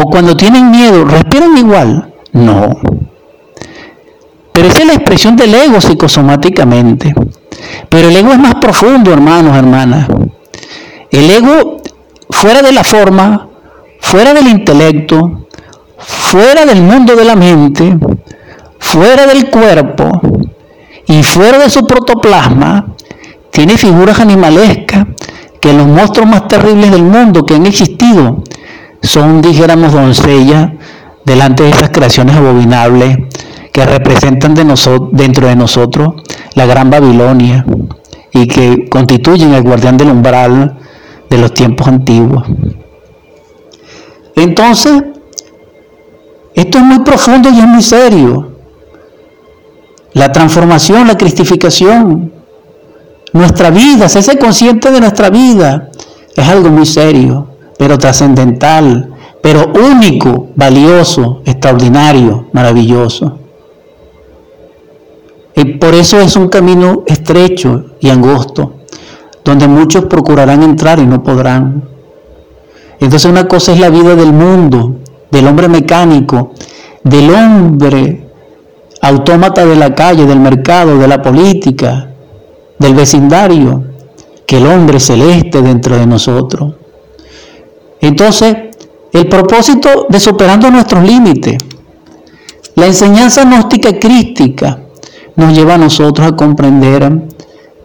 O 0.02 0.10
cuando 0.10 0.36
tienen 0.36 0.72
miedo, 0.72 1.06
respiran 1.06 1.56
igual. 1.58 2.14
No. 2.34 2.70
Pero 4.52 4.68
es 4.68 4.86
la 4.86 4.94
expresión 4.94 5.36
del 5.36 5.54
ego 5.54 5.80
psicosomáticamente. 5.80 7.14
Pero 7.88 8.10
el 8.10 8.16
ego 8.16 8.32
es 8.32 8.40
más 8.40 8.56
profundo, 8.56 9.14
hermanos, 9.14 9.56
hermanas. 9.56 10.08
El 11.12 11.30
ego, 11.30 11.78
fuera 12.30 12.64
de 12.64 12.72
la 12.72 12.84
forma, 12.84 13.48
fuera 14.00 14.34
del 14.34 14.48
intelecto, 14.48 15.48
fuera 15.98 16.66
del 16.66 16.82
mundo 16.82 17.16
de 17.16 17.26
la 17.26 17.36
mente, 17.36 17.98
fuera 18.80 19.28
del 19.28 19.50
cuerpo 19.52 20.10
y 21.06 21.22
fuera 21.22 21.60
de 21.60 21.70
su 21.70 21.86
protoplasma, 21.86 22.96
tiene 23.52 23.78
figuras 23.78 24.20
animalescas 24.20 25.06
que 25.60 25.74
los 25.74 25.86
monstruos 25.86 26.28
más 26.28 26.48
terribles 26.48 26.90
del 26.90 27.04
mundo 27.04 27.46
que 27.46 27.56
han 27.56 27.68
existido 27.68 28.44
son, 29.02 29.42
dijéramos, 29.42 29.94
doncellas 29.94 30.72
delante 31.26 31.64
de 31.64 31.70
esas 31.70 31.90
creaciones 31.90 32.36
abominables 32.36 33.18
que 33.72 33.86
representan 33.86 34.54
de 34.54 34.66
dentro 35.12 35.48
de 35.48 35.56
nosotros 35.56 36.14
la 36.56 36.66
gran 36.66 36.90
Babilonia 36.90 37.66
y 38.34 38.48
que 38.48 38.88
constituyen 38.90 39.54
el 39.54 39.64
guardián 39.64 39.98
del 39.98 40.10
umbral 40.10 40.78
de 41.30 41.38
los 41.38 41.54
tiempos 41.54 41.88
antiguos. 41.88 42.44
Entonces, 44.36 45.04
esto 46.54 46.78
es 46.78 46.84
muy 46.84 47.00
profundo 47.00 47.50
y 47.50 47.60
es 47.60 47.68
muy 47.68 47.82
serio. 47.82 48.52
La 50.14 50.32
transformación, 50.32 51.08
la 51.08 51.16
cristificación, 51.16 52.34
nuestra 53.34 53.70
vida, 53.70 54.06
hacerse 54.06 54.38
consciente 54.38 54.92
de 54.92 55.00
nuestra 55.00 55.30
vida, 55.30 55.90
es 56.36 56.48
algo 56.48 56.70
muy 56.70 56.86
serio, 56.86 57.51
pero 57.82 57.98
trascendental, 57.98 59.10
pero 59.42 59.74
único, 59.74 60.50
valioso, 60.56 61.42
extraordinario, 61.44 62.46
maravilloso. 62.54 63.40
Y 65.56 65.66
por 65.80 65.96
eso 65.96 66.20
es 66.20 66.36
un 66.36 66.48
camino 66.48 67.02
estrecho 67.08 67.86
y 68.00 68.10
angosto, 68.10 68.82
donde 69.44 69.68
muchos 69.68 70.06
procurarán 70.06 70.62
entrar 70.62 71.00
y 71.00 71.08
no 71.08 71.24
podrán. 71.24 71.84
Entonces 73.00 73.26
una 73.26 73.48
cosa 73.48 73.72
es 73.72 73.80
la 73.80 73.90
vida 73.90 74.16
del 74.16 74.32
mundo, 74.32 74.98
del 75.32 75.48
hombre 75.48 75.68
mecánico, 75.68 76.52
del 77.04 77.32
hombre 77.32 78.30
autómata 79.02 79.66
de 79.66 79.76
la 79.76 79.96
calle, 79.96 80.28
del 80.28 80.40
mercado, 80.40 81.00
de 81.00 81.08
la 81.08 81.20
política, 81.20 82.12
del 82.78 82.94
vecindario, 82.94 83.86
que 84.46 84.58
el 84.58 84.68
hombre 84.68 85.00
celeste 85.00 85.64
dentro 85.64 85.98
de 85.98 86.06
nosotros. 86.06 86.76
Entonces, 88.02 88.56
el 89.14 89.30
propósito 89.30 90.08
de 90.10 90.20
superando 90.20 90.70
nuestros 90.72 91.04
límites, 91.04 91.58
la 92.76 92.88
enseñanza 92.88 93.44
gnóstica 93.44 93.98
crística 94.00 94.80
nos 95.36 95.54
lleva 95.54 95.76
a 95.76 95.78
nosotros 95.78 96.28
a 96.28 96.36
comprender 96.36 97.28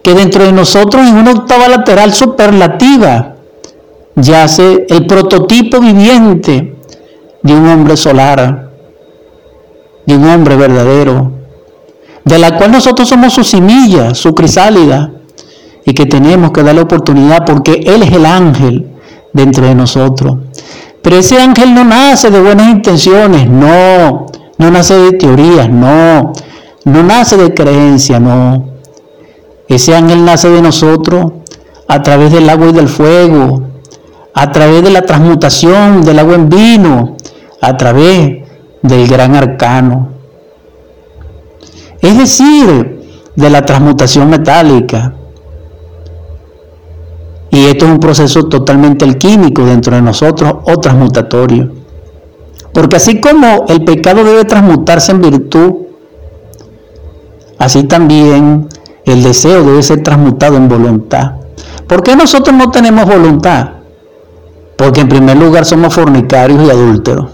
que 0.03 0.13
dentro 0.13 0.45
de 0.45 0.51
nosotros 0.51 1.05
en 1.05 1.15
una 1.17 1.31
octava 1.31 1.67
lateral 1.67 2.13
superlativa. 2.13 3.35
Yace 4.15 4.87
el 4.89 5.05
prototipo 5.05 5.79
viviente 5.79 6.75
de 7.43 7.53
un 7.53 7.67
hombre 7.67 7.95
solar, 7.95 8.71
de 10.07 10.15
un 10.15 10.27
hombre 10.27 10.55
verdadero, 10.55 11.33
de 12.23 12.39
la 12.39 12.57
cual 12.57 12.71
nosotros 12.71 13.07
somos 13.07 13.33
su 13.33 13.43
semilla, 13.43 14.15
su 14.15 14.33
crisálida, 14.33 15.11
y 15.85 15.93
que 15.93 16.05
tenemos 16.05 16.51
que 16.51 16.63
darle 16.63 16.81
oportunidad 16.81 17.45
porque 17.45 17.83
Él 17.85 18.01
es 18.01 18.11
el 18.11 18.25
ángel 18.25 18.96
dentro 19.37 19.65
de 19.65 19.75
nosotros. 19.75 20.35
Pero 21.01 21.15
ese 21.15 21.39
ángel 21.39 21.73
no 21.73 21.85
nace 21.85 22.29
de 22.29 22.41
buenas 22.41 22.69
intenciones, 22.69 23.49
no, 23.49 24.25
no 24.57 24.71
nace 24.71 24.95
de 24.95 25.11
teorías, 25.13 25.69
no, 25.69 26.33
no 26.83 27.03
nace 27.03 27.37
de 27.37 27.53
creencia, 27.53 28.19
no. 28.19 28.65
Ese 29.69 29.95
ángel 29.95 30.25
nace 30.25 30.49
de 30.49 30.61
nosotros 30.61 31.31
a 31.87 32.01
través 32.01 32.33
del 32.33 32.49
agua 32.49 32.67
y 32.67 32.73
del 32.73 32.89
fuego, 32.89 33.61
a 34.33 34.51
través 34.51 34.83
de 34.83 34.89
la 34.89 35.03
transmutación 35.03 36.01
del 36.01 36.19
agua 36.19 36.35
en 36.35 36.49
vino, 36.49 37.15
a 37.61 37.77
través 37.77 38.43
del 38.81 39.07
gran 39.07 39.35
arcano. 39.35 40.09
Es 42.01 42.17
decir, 42.17 42.97
de 43.35 43.49
la 43.49 43.65
transmutación 43.65 44.29
metálica. 44.29 45.13
Y 47.57 47.65
esto 47.65 47.85
es 47.85 47.91
un 47.91 47.99
proceso 47.99 48.43
totalmente 48.43 49.03
alquímico 49.03 49.65
dentro 49.65 49.95
de 49.95 50.03
nosotros 50.03 50.57
o 50.65 50.77
transmutatorio. 50.79 51.71
Porque 52.71 52.97
así 52.97 53.19
como 53.19 53.65
el 53.67 53.83
pecado 53.83 54.23
debe 54.23 54.45
transmutarse 54.45 55.11
en 55.11 55.21
virtud, 55.23 55.73
así 57.57 57.85
también 57.85 58.67
el 59.05 59.23
deseo 59.23 59.63
debe 59.63 59.81
ser 59.81 60.03
transmutado 60.03 60.55
en 60.55 60.69
voluntad. 60.69 61.37
¿Por 61.87 62.03
qué 62.03 62.15
nosotros 62.15 62.55
no 62.55 62.69
tenemos 62.69 63.05
voluntad? 63.07 63.69
Porque 64.75 65.01
en 65.01 65.09
primer 65.09 65.37
lugar 65.37 65.65
somos 65.65 65.95
fornicarios 65.95 66.63
y 66.63 66.69
adúlteros. 66.69 67.31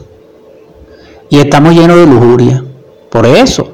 Y 1.28 1.40
estamos 1.40 1.74
llenos 1.74 1.98
de 1.98 2.08
lujuria. 2.08 2.64
Por 3.10 3.26
eso. 3.26 3.72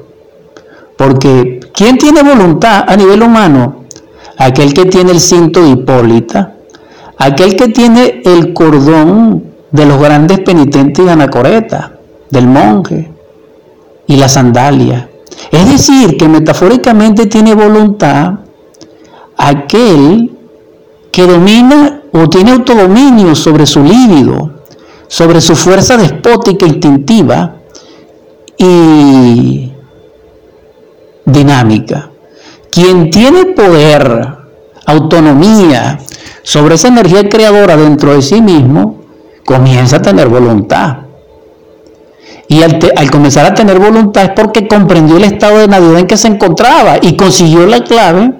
Porque 0.96 1.60
¿quién 1.72 1.96
tiene 1.96 2.24
voluntad 2.24 2.86
a 2.88 2.96
nivel 2.96 3.22
humano? 3.22 3.79
Aquel 4.40 4.72
que 4.72 4.86
tiene 4.86 5.12
el 5.12 5.20
cinto 5.20 5.62
de 5.62 5.68
Hipólita, 5.68 6.54
aquel 7.18 7.56
que 7.56 7.68
tiene 7.68 8.22
el 8.24 8.54
cordón 8.54 9.44
de 9.70 9.84
los 9.84 10.00
grandes 10.00 10.40
penitentes 10.40 11.04
de 11.04 11.12
Anacoreta, 11.12 11.98
del 12.30 12.46
monje, 12.46 13.10
y 14.06 14.16
la 14.16 14.30
sandalia. 14.30 15.10
Es 15.50 15.70
decir, 15.70 16.16
que 16.16 16.26
metafóricamente 16.26 17.26
tiene 17.26 17.54
voluntad 17.54 18.40
aquel 19.36 20.32
que 21.12 21.26
domina 21.26 22.00
o 22.10 22.26
tiene 22.30 22.52
autodominio 22.52 23.34
sobre 23.34 23.66
su 23.66 23.82
líbido, 23.82 24.62
sobre 25.06 25.42
su 25.42 25.54
fuerza 25.54 25.98
despótica 25.98 26.64
instintiva 26.64 27.56
y 28.56 29.70
dinámica. 31.26 32.09
Quien 32.70 33.10
tiene 33.10 33.46
poder, 33.46 34.36
autonomía 34.86 35.98
sobre 36.42 36.76
esa 36.76 36.88
energía 36.88 37.28
creadora 37.28 37.76
dentro 37.76 38.14
de 38.14 38.22
sí 38.22 38.40
mismo, 38.40 39.00
comienza 39.44 39.96
a 39.96 40.02
tener 40.02 40.28
voluntad. 40.28 40.98
Y 42.48 42.62
al, 42.62 43.10
comenzar 43.10 43.46
a 43.46 43.54
tener 43.54 43.78
voluntad 43.78 44.24
es 44.24 44.30
porque 44.30 44.66
comprendió 44.66 45.16
el 45.16 45.24
estado 45.24 45.58
de 45.58 45.68
Navidad 45.68 46.00
en 46.00 46.06
que 46.06 46.16
se 46.16 46.28
encontraba 46.28 46.96
y 47.00 47.16
consiguió 47.16 47.64
la 47.66 47.84
clave 47.84 48.32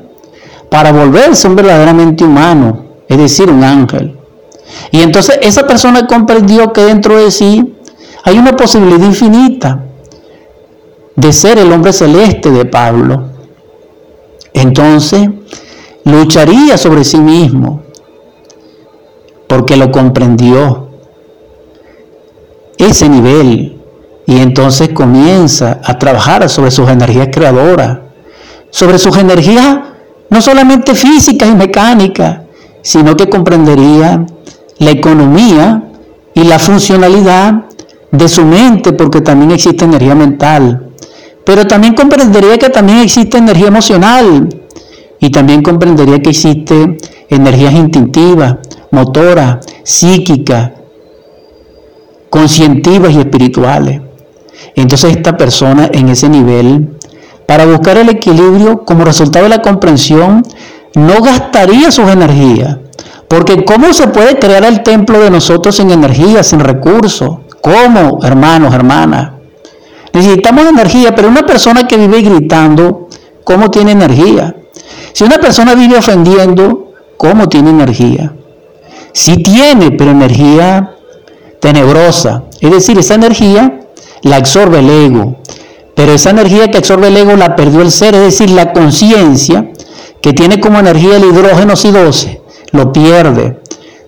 para 0.69 0.91
volverse 0.91 1.47
un 1.47 1.55
verdaderamente 1.55 2.25
humano, 2.25 2.87
es 3.09 3.19
decir, 3.19 3.49
un 3.49 3.63
ángel. 3.63 4.17
Y 4.91 5.03
entonces 5.03 5.39
esa 5.43 5.67
persona 5.67 6.07
comprendió 6.09 6.73
que 6.73 6.83
dentro 6.83 7.17
de 7.17 7.31
sí 7.31 7.77
hay 8.25 8.39
una 8.39 8.57
posibilidad 8.57 9.05
infinita 9.05 9.85
de 11.15 11.33
ser 11.33 11.59
el 11.59 11.73
hombre 11.73 11.93
celeste 11.93 12.51
de 12.51 12.65
Pablo. 12.65 13.30
Entonces 14.53 15.29
lucharía 16.05 16.77
sobre 16.77 17.05
sí 17.05 17.19
mismo 17.19 17.83
porque 19.47 19.77
lo 19.77 19.91
comprendió 19.91 20.89
ese 22.79 23.09
nivel 23.09 23.81
y 24.27 24.39
entonces 24.39 24.91
comienza 24.91 25.81
a 25.85 25.99
trabajar 25.99 26.49
sobre 26.49 26.71
sus 26.71 26.89
energías 26.89 27.29
creadoras, 27.33 27.99
sobre 28.71 28.99
sus 28.99 29.17
energías 29.17 29.81
no 30.31 30.41
solamente 30.41 30.95
físicas 30.95 31.49
y 31.49 31.55
mecánicas, 31.55 32.43
sino 32.83 33.17
que 33.17 33.29
comprendería 33.29 34.25
la 34.79 34.91
economía 34.91 35.83
y 36.33 36.45
la 36.45 36.59
funcionalidad 36.59 37.65
de 38.13 38.29
su 38.29 38.45
mente, 38.45 38.93
porque 38.93 39.21
también 39.21 39.51
existe 39.51 39.85
energía 39.85 40.15
mental. 40.15 40.90
Pero 41.51 41.67
también 41.67 41.95
comprendería 41.95 42.59
que 42.59 42.69
también 42.69 42.99
existe 43.01 43.37
energía 43.37 43.67
emocional 43.67 44.49
y 45.19 45.31
también 45.31 45.63
comprendería 45.63 46.23
que 46.23 46.31
existe 46.31 46.97
energías 47.29 47.75
instintivas, 47.75 48.59
motoras, 48.93 49.67
psíquicas, 49.83 50.71
conscientivas 52.31 53.13
y 53.15 53.19
espirituales. 53.19 54.01
Entonces 54.77 55.17
esta 55.17 55.37
persona 55.37 55.91
en 55.93 56.11
ese 56.11 56.29
nivel, 56.29 56.97
para 57.47 57.67
buscar 57.67 57.97
el 57.97 58.11
equilibrio 58.11 58.85
como 58.85 59.05
resultado 59.05 59.43
de 59.47 59.49
la 59.49 59.61
comprensión, 59.61 60.45
no 60.95 61.21
gastaría 61.21 61.91
sus 61.91 62.09
energías. 62.09 62.77
Porque 63.27 63.65
¿cómo 63.65 63.93
se 63.93 64.07
puede 64.07 64.39
crear 64.39 64.65
el 64.65 64.85
templo 64.85 65.19
de 65.19 65.33
nosotros 65.33 65.75
sin 65.75 65.91
energía, 65.91 66.45
sin 66.45 66.61
recursos? 66.61 67.39
¿Cómo, 67.61 68.21
hermanos, 68.23 68.73
hermanas? 68.73 69.40
Necesitamos 70.13 70.67
energía, 70.67 71.15
pero 71.15 71.29
una 71.29 71.43
persona 71.43 71.87
que 71.87 71.97
vive 71.97 72.21
gritando, 72.23 73.09
¿cómo 73.45 73.71
tiene 73.71 73.93
energía? 73.93 74.57
Si 75.13 75.25
una 75.25 75.39
persona 75.39 75.75
vive 75.75 75.97
ofendiendo, 75.97 76.93
¿cómo 77.17 77.49
tiene 77.49 77.71
energía? 77.71 78.35
Si 79.13 79.43
tiene, 79.43 79.93
pero 79.93 80.11
energía 80.11 80.97
tenebrosa. 81.61 82.45
Es 82.61 82.71
decir, 82.71 82.99
esa 82.99 83.15
energía 83.15 83.81
la 84.23 84.37
absorbe 84.37 84.81
el 84.81 84.91
ego. 84.91 85.37
Pero 85.95 86.13
esa 86.13 86.31
energía 86.31 86.69
que 86.69 86.79
absorbe 86.79 87.09
el 87.09 87.17
ego 87.17 87.37
la 87.37 87.57
perdió 87.57 87.83
el 87.83 87.91
ser, 87.91 88.15
es 88.15 88.23
decir, 88.23 88.51
la 88.51 88.73
conciencia 88.73 89.71
que 90.21 90.33
tiene 90.33 90.61
como 90.61 90.79
energía 90.79 91.17
el 91.17 91.25
hidrógeno 91.25 91.75
C12, 91.75 92.41
lo 92.73 92.93
pierde. 92.93 93.61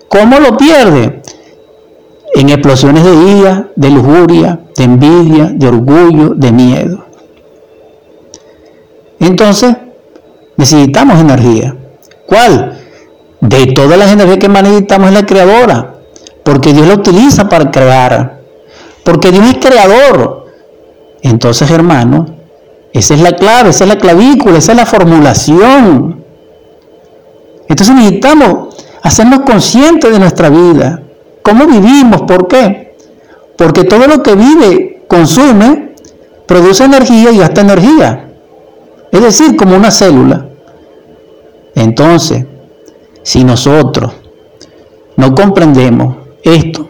¿Cómo 0.09 0.39
lo 0.41 0.57
pierde? 0.57 1.22
En 2.35 2.49
explosiones 2.49 3.05
de 3.05 3.15
ira, 3.39 3.69
de 3.77 3.91
lujuria, 3.91 4.61
de 4.77 4.85
envidia, 4.85 5.51
de 5.55 5.69
orgullo, 5.69 6.31
de 6.31 6.53
miedo. 6.53 7.05
Entonces, 9.21 9.77
necesitamos 10.57 11.21
energía. 11.21 11.77
¿Cuál? 12.27 12.81
De 13.41 13.67
todas 13.67 13.99
las 13.99 14.11
energías 14.11 14.39
que 14.39 14.49
más 14.49 14.63
necesitamos 14.63 15.09
es 15.09 15.15
la 15.15 15.27
creadora. 15.27 15.95
Porque 16.43 16.73
Dios 16.73 16.87
la 16.87 16.95
utiliza 16.95 17.49
para 17.49 17.71
crear. 17.71 18.41
Porque 19.05 19.31
Dios 19.31 19.45
es 19.47 19.59
creador. 19.59 20.47
Entonces, 21.23 21.71
hermano, 21.71 22.27
esa 22.93 23.15
es 23.15 23.21
la 23.21 23.33
clave, 23.33 23.71
esa 23.71 23.85
es 23.85 23.89
la 23.89 23.99
clavícula, 23.99 24.59
esa 24.59 24.73
es 24.73 24.79
la 24.79 24.87
formulación. 24.87 26.25
Entonces 27.69 27.95
necesitamos 27.95 28.75
hacernos 29.03 29.41
conscientes 29.41 30.11
de 30.13 30.19
nuestra 30.19 30.51
vida. 30.51 31.03
¿Cómo 31.43 31.67
vivimos? 31.67 32.23
¿Por 32.23 32.49
qué? 32.49 32.97
Porque 33.57 33.85
todo 33.85 34.07
lo 34.07 34.23
que 34.23 34.35
vive, 34.35 35.05
consume, 35.09 35.95
produce 36.47 36.85
energía 36.85 37.33
y 37.33 37.39
gasta 37.39 37.61
energía. 37.61 38.29
Es 39.11 39.21
decir, 39.21 39.57
como 39.57 39.77
una 39.77 39.91
célula. 39.91 40.47
Entonces, 41.75 42.47
si 43.23 43.45
nosotros 43.45 44.13
no 45.17 45.35
comprendemos 45.35 46.17
esto, 46.43 46.89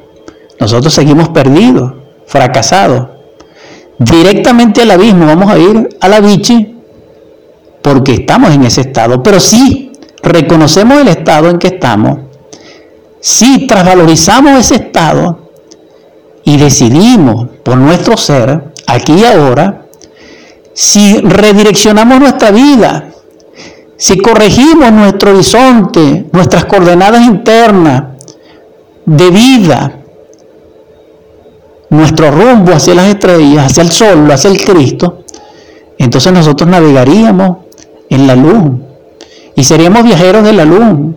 nosotros 0.60 0.94
seguimos 0.94 1.28
perdidos, 1.30 1.92
fracasados. 2.26 3.08
Directamente 3.98 4.82
al 4.82 4.92
abismo 4.92 5.26
vamos 5.26 5.50
a 5.50 5.58
ir 5.58 5.88
a 6.00 6.08
la 6.08 6.20
bichi 6.20 6.76
porque 7.82 8.12
estamos 8.12 8.50
en 8.52 8.64
ese 8.64 8.82
estado. 8.82 9.22
Pero 9.22 9.40
si 9.40 9.92
reconocemos 10.22 11.00
el 11.00 11.08
estado 11.08 11.50
en 11.50 11.58
que 11.58 11.68
estamos, 11.68 12.18
si 13.22 13.68
trasvalorizamos 13.68 14.58
ese 14.58 14.74
estado 14.74 15.38
y 16.42 16.56
decidimos 16.56 17.46
por 17.62 17.76
nuestro 17.76 18.16
ser, 18.16 18.72
aquí 18.84 19.12
y 19.12 19.24
ahora, 19.24 19.86
si 20.74 21.18
redireccionamos 21.18 22.18
nuestra 22.18 22.50
vida, 22.50 23.10
si 23.96 24.18
corregimos 24.18 24.90
nuestro 24.90 25.30
horizonte, 25.30 26.26
nuestras 26.32 26.64
coordenadas 26.64 27.22
internas, 27.22 28.02
de 29.06 29.30
vida, 29.30 30.00
nuestro 31.90 32.32
rumbo 32.32 32.72
hacia 32.72 32.96
las 32.96 33.06
estrellas, 33.06 33.66
hacia 33.66 33.84
el 33.84 33.92
sol, 33.92 34.28
hacia 34.32 34.50
el 34.50 34.64
Cristo, 34.64 35.22
entonces 35.96 36.32
nosotros 36.32 36.68
navegaríamos 36.68 37.58
en 38.08 38.26
la 38.26 38.34
luz 38.34 38.80
y 39.54 39.62
seríamos 39.62 40.02
viajeros 40.02 40.42
de 40.42 40.52
la 40.54 40.64
luz, 40.64 41.14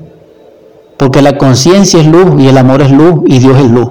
porque 0.97 1.21
la 1.21 1.37
conciencia 1.37 1.99
es 1.99 2.07
luz 2.07 2.41
y 2.41 2.47
el 2.47 2.57
amor 2.57 2.81
es 2.81 2.91
luz 2.91 3.21
y 3.25 3.39
Dios 3.39 3.57
es 3.57 3.69
luz. 3.69 3.89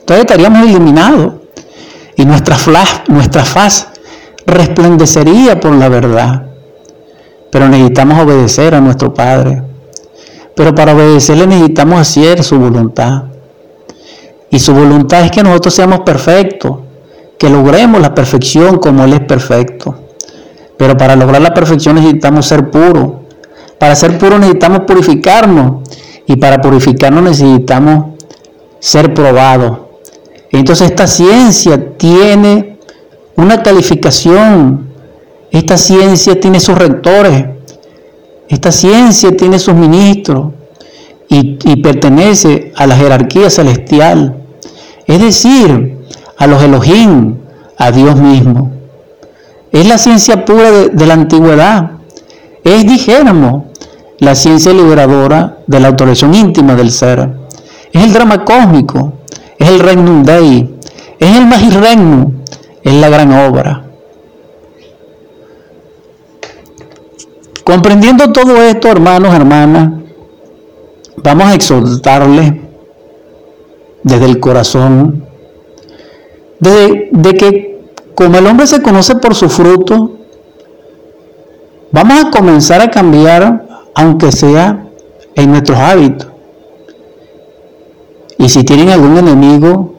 Entonces 0.00 0.20
estaríamos 0.24 0.66
iluminados 0.66 1.34
y 2.16 2.24
nuestra, 2.24 2.56
nuestra 3.08 3.44
faz 3.44 3.88
resplandecería 4.46 5.60
por 5.60 5.72
la 5.72 5.88
verdad. 5.88 6.46
Pero 7.50 7.68
necesitamos 7.68 8.18
obedecer 8.20 8.74
a 8.74 8.80
nuestro 8.80 9.14
Padre. 9.14 9.62
Pero 10.54 10.74
para 10.74 10.94
obedecerle 10.94 11.46
necesitamos 11.46 12.00
hacer 12.00 12.42
su 12.42 12.58
voluntad. 12.58 13.24
Y 14.50 14.58
su 14.58 14.74
voluntad 14.74 15.24
es 15.24 15.30
que 15.30 15.42
nosotros 15.42 15.74
seamos 15.74 16.00
perfectos, 16.00 16.78
que 17.38 17.48
logremos 17.48 18.00
la 18.00 18.14
perfección 18.14 18.78
como 18.78 19.04
Él 19.04 19.12
es 19.12 19.20
perfecto. 19.20 19.94
Pero 20.76 20.96
para 20.96 21.14
lograr 21.14 21.42
la 21.42 21.54
perfección 21.54 21.96
necesitamos 21.96 22.46
ser 22.46 22.70
puros. 22.70 23.17
Para 23.78 23.94
ser 23.94 24.18
puros 24.18 24.40
necesitamos 24.40 24.80
purificarnos. 24.80 25.88
Y 26.26 26.36
para 26.36 26.60
purificarnos 26.60 27.22
necesitamos 27.22 28.16
ser 28.80 29.14
probados. 29.14 29.78
Entonces 30.50 30.90
esta 30.90 31.06
ciencia 31.06 31.96
tiene 31.96 32.78
una 33.36 33.62
calificación 33.62 34.88
Esta 35.50 35.76
ciencia 35.78 36.38
tiene 36.38 36.60
sus 36.60 36.76
rectores, 36.76 37.46
esta 38.48 38.70
ciencia 38.70 39.34
tiene 39.34 39.58
sus 39.58 39.74
ministros 39.74 40.52
y, 41.28 41.76
pertenece 41.82 42.72
a 42.76 42.86
la 42.86 42.96
jerarquía 42.96 43.50
celestial, 43.50 44.42
es 45.06 45.20
decir, 45.20 45.98
a 46.36 46.46
los 46.46 46.62
Elohim, 46.62 47.36
a 47.76 47.90
Dios 47.90 48.16
mismo. 48.16 48.72
Es 49.70 49.86
la 49.86 49.98
ciencia 49.98 50.44
pura 50.44 50.70
de, 50.70 51.06
la 51.06 51.14
antigüedad. 51.14 51.92
Es, 52.64 52.86
dijéramos, 52.86 53.64
la 54.18 54.34
ciencia 54.34 54.72
liberadora 54.72 55.58
de 55.66 55.80
la 55.80 55.88
autorización 55.88 56.34
íntima 56.34 56.74
del 56.74 56.90
ser. 56.90 57.30
Es 57.92 58.04
el 58.04 58.12
drama 58.12 58.44
cósmico, 58.44 59.12
es 59.58 59.68
el 59.68 59.80
Regnum 59.80 60.22
Dei, 60.22 60.78
es 61.18 61.36
el 61.36 61.46
Magis 61.46 61.74
Regnum, 61.74 62.32
es 62.82 62.94
la 62.94 63.08
gran 63.08 63.32
obra. 63.32 63.84
Comprendiendo 67.64 68.32
todo 68.32 68.62
esto, 68.62 68.88
hermanos, 68.88 69.34
hermanas, 69.34 69.92
vamos 71.22 71.46
a 71.48 71.54
exhortarle 71.54 72.62
desde 74.02 74.24
el 74.24 74.40
corazón, 74.40 75.26
de, 76.60 77.10
de 77.12 77.34
que 77.34 77.68
como 78.14 78.38
el 78.38 78.46
hombre 78.46 78.66
se 78.66 78.82
conoce 78.82 79.16
por 79.16 79.34
su 79.34 79.48
fruto, 79.48 80.16
vamos 81.92 82.24
a 82.24 82.30
comenzar 82.30 82.80
a 82.80 82.90
cambiar, 82.90 83.67
aunque 83.94 84.32
sea 84.32 84.86
en 85.34 85.50
nuestros 85.50 85.78
hábitos. 85.78 86.28
Y 88.38 88.48
si 88.48 88.64
tienen 88.64 88.90
algún 88.90 89.16
enemigo, 89.18 89.94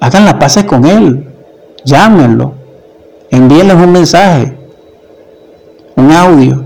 hagan 0.00 0.24
las 0.24 0.34
paces 0.34 0.64
con 0.64 0.84
él, 0.84 1.26
llámenlo, 1.84 2.54
envíenles 3.30 3.76
un 3.76 3.92
mensaje 3.92 4.60
un 6.00 6.12
audio. 6.12 6.64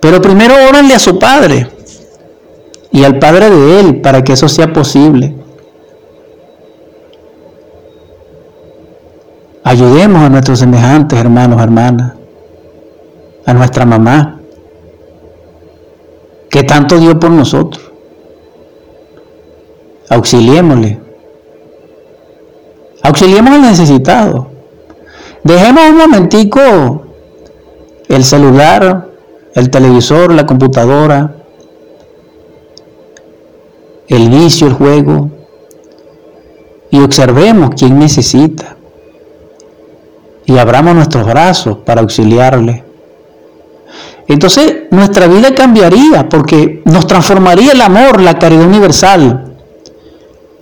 Pero 0.00 0.20
primero 0.20 0.54
órenle 0.68 0.94
a 0.94 0.98
su 0.98 1.18
padre 1.18 1.68
y 2.90 3.04
al 3.04 3.18
padre 3.18 3.50
de 3.50 3.80
él 3.80 4.00
para 4.00 4.22
que 4.22 4.32
eso 4.32 4.48
sea 4.48 4.72
posible. 4.72 5.36
Ayudemos 9.64 10.22
a 10.22 10.28
nuestros 10.28 10.58
semejantes, 10.58 11.18
hermanos, 11.18 11.62
hermanas, 11.62 12.14
a 13.46 13.52
nuestra 13.54 13.84
mamá, 13.84 14.40
que 16.48 16.62
tanto 16.62 16.98
dio 16.98 17.18
por 17.18 17.30
nosotros. 17.30 17.90
Auxiliémosle. 20.08 21.00
Auxiliemos 23.02 23.52
al 23.52 23.62
necesitado. 23.62 24.48
Dejemos 25.42 25.82
un 25.90 25.96
momentico 25.96 27.02
el 28.08 28.24
celular, 28.24 29.08
el 29.54 29.70
televisor, 29.70 30.32
la 30.32 30.46
computadora, 30.46 31.34
el 34.08 34.28
vicio, 34.28 34.66
el 34.66 34.74
juego, 34.74 35.30
y 36.90 37.00
observemos 37.00 37.70
quién 37.76 37.98
necesita. 37.98 38.76
Y 40.44 40.58
abramos 40.58 40.94
nuestros 40.94 41.24
brazos 41.24 41.78
para 41.78 42.02
auxiliarle. 42.02 42.84
Entonces 44.28 44.84
nuestra 44.90 45.26
vida 45.26 45.54
cambiaría 45.54 46.28
porque 46.28 46.82
nos 46.84 47.06
transformaría 47.06 47.72
el 47.72 47.80
amor, 47.80 48.20
la 48.20 48.38
caridad 48.38 48.66
universal. 48.66 49.54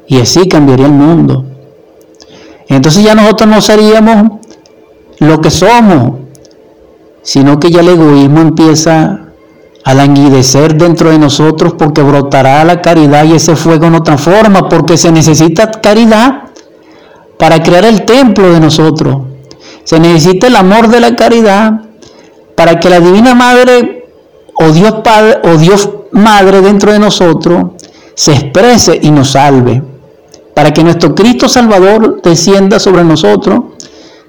Y 0.07 0.21
así 0.21 0.49
cambiaría 0.49 0.87
el 0.87 0.93
mundo. 0.93 1.45
Entonces 2.69 3.05
ya 3.05 3.15
nosotros 3.15 3.49
no 3.49 3.61
seríamos 3.61 4.41
lo 5.19 5.41
que 5.41 5.51
somos, 5.51 6.21
sino 7.23 7.61
que 7.61 7.71
ya 7.71 7.81
el 7.81 7.89
egoísmo 7.89 8.41
empieza 8.41 9.21
a 9.85 9.95
languidecer 9.95 10.77
dentro 10.77 11.11
de 11.11 11.19
nosotros 11.19 11.75
porque 11.79 12.03
brotará 12.03 12.65
la 12.65 12.81
caridad 12.81 13.25
y 13.25 13.33
ese 13.33 13.57
fuego 13.57 13.91
nos 13.91 14.03
transforma 14.03 14.69
porque 14.69 14.97
se 14.97 15.11
necesita 15.11 15.71
caridad 15.71 16.45
para 17.39 17.63
crear 17.63 17.85
el 17.85 18.05
templo 18.05 18.53
de 18.53 18.61
nosotros. 18.61 19.23
Se 19.85 19.99
necesita 19.99 20.47
el 20.47 20.57
amor 20.57 20.89
de 20.89 21.01
la 21.01 21.17
caridad 21.17 21.90
para 22.61 22.79
que 22.79 22.91
la 22.91 23.01
Divina 23.01 23.35
Madre 23.35 24.05
o 24.53 24.71
Dios 24.71 24.97
Padre 25.03 25.39
o 25.45 25.57
Dios 25.57 25.89
Madre 26.13 26.61
dentro 26.61 26.93
de 26.93 26.99
nosotros 26.99 27.71
se 28.13 28.35
exprese 28.35 29.01
y 29.03 29.11
nos 29.11 29.31
salve. 29.31 29.83
Para 30.55 30.71
que 30.71 30.85
nuestro 30.85 31.15
Cristo 31.15 31.49
Salvador 31.49 32.21
descienda 32.23 32.79
sobre 32.79 33.03
nosotros 33.03 33.61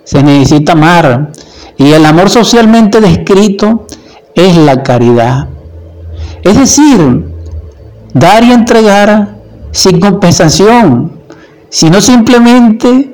se 0.06 0.24
necesita 0.24 0.72
amar. 0.72 1.34
Y 1.76 1.92
el 1.92 2.06
amor 2.06 2.30
socialmente 2.30 3.02
descrito 3.02 3.86
es 4.34 4.56
la 4.56 4.82
caridad. 4.82 5.50
Es 6.42 6.58
decir, 6.58 7.34
dar 8.14 8.46
y 8.46 8.54
entregar 8.54 9.40
sin 9.72 10.00
compensación, 10.00 11.20
sino 11.68 12.00
simplemente 12.00 13.14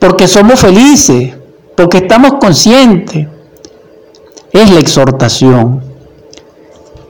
porque 0.00 0.26
somos 0.26 0.58
felices, 0.58 1.34
porque 1.76 1.98
estamos 1.98 2.32
conscientes. 2.40 3.28
Es 4.54 4.70
la 4.70 4.78
exhortación. 4.78 5.82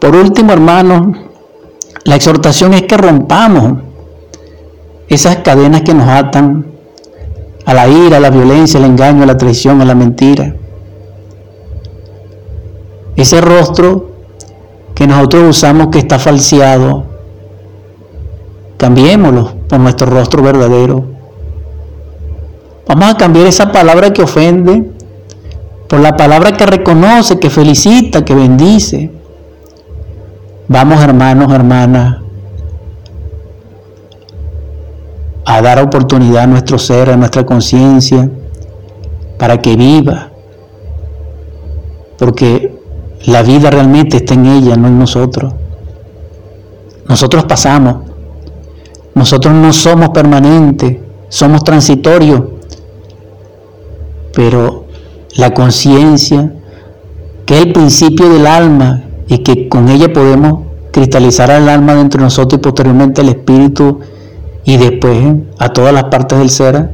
Por 0.00 0.16
último, 0.16 0.54
hermanos, 0.54 1.14
la 2.04 2.16
exhortación 2.16 2.72
es 2.72 2.84
que 2.84 2.96
rompamos 2.96 3.80
esas 5.08 5.36
cadenas 5.36 5.82
que 5.82 5.92
nos 5.92 6.08
atan 6.08 6.64
a 7.66 7.74
la 7.74 7.86
ira, 7.86 8.16
a 8.16 8.20
la 8.20 8.30
violencia, 8.30 8.80
al 8.80 8.86
engaño, 8.86 9.24
a 9.24 9.26
la 9.26 9.36
traición, 9.36 9.82
a 9.82 9.84
la 9.84 9.94
mentira. 9.94 10.56
Ese 13.14 13.42
rostro 13.42 14.08
que 14.94 15.06
nosotros 15.06 15.50
usamos 15.50 15.88
que 15.88 15.98
está 15.98 16.18
falseado, 16.18 17.04
cambiémoslo 18.78 19.52
por 19.68 19.80
nuestro 19.80 20.06
rostro 20.06 20.42
verdadero. 20.42 21.04
Vamos 22.88 23.10
a 23.10 23.16
cambiar 23.18 23.46
esa 23.48 23.70
palabra 23.70 24.14
que 24.14 24.22
ofende 24.22 24.93
por 25.88 26.00
la 26.00 26.16
palabra 26.16 26.52
que 26.52 26.66
reconoce, 26.66 27.38
que 27.38 27.50
felicita, 27.50 28.24
que 28.24 28.34
bendice. 28.34 29.10
Vamos 30.68 31.02
hermanos, 31.02 31.52
hermanas, 31.52 32.18
a 35.44 35.60
dar 35.60 35.82
oportunidad 35.82 36.44
a 36.44 36.46
nuestro 36.46 36.78
ser, 36.78 37.10
a 37.10 37.16
nuestra 37.16 37.44
conciencia, 37.44 38.30
para 39.38 39.60
que 39.60 39.76
viva. 39.76 40.30
Porque 42.18 42.74
la 43.26 43.42
vida 43.42 43.70
realmente 43.70 44.18
está 44.18 44.34
en 44.34 44.46
ella, 44.46 44.76
no 44.76 44.88
en 44.88 44.98
nosotros. 44.98 45.52
Nosotros 47.06 47.44
pasamos. 47.44 48.10
Nosotros 49.14 49.54
no 49.54 49.72
somos 49.72 50.08
permanentes, 50.08 50.96
somos 51.28 51.62
transitorios. 51.62 52.42
Pero 54.34 54.83
la 55.36 55.52
conciencia, 55.52 56.52
que 57.46 57.58
es 57.58 57.66
el 57.66 57.72
principio 57.72 58.28
del 58.28 58.46
alma 58.46 59.04
y 59.26 59.38
que 59.38 59.68
con 59.68 59.88
ella 59.88 60.12
podemos 60.12 60.64
cristalizar 60.92 61.50
al 61.50 61.68
alma 61.68 61.94
dentro 61.94 62.18
de 62.18 62.24
nosotros 62.24 62.58
y 62.58 62.62
posteriormente 62.62 63.20
el 63.20 63.30
espíritu 63.30 64.00
y 64.64 64.76
después 64.76 65.34
a 65.58 65.68
todas 65.70 65.92
las 65.92 66.04
partes 66.04 66.38
del 66.38 66.50
ser, 66.50 66.90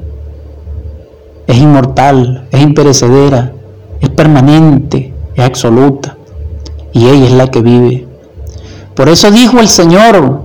es 1.46 1.58
inmortal, 1.58 2.46
es 2.50 2.60
imperecedera, 2.60 3.52
es 4.00 4.08
permanente, 4.10 5.12
es 5.34 5.44
absoluta. 5.44 6.16
Y 6.92 7.06
ella 7.06 7.26
es 7.26 7.32
la 7.32 7.48
que 7.48 7.60
vive. 7.60 8.06
Por 8.94 9.08
eso 9.08 9.30
dijo 9.30 9.60
el 9.60 9.68
Señor, 9.68 10.42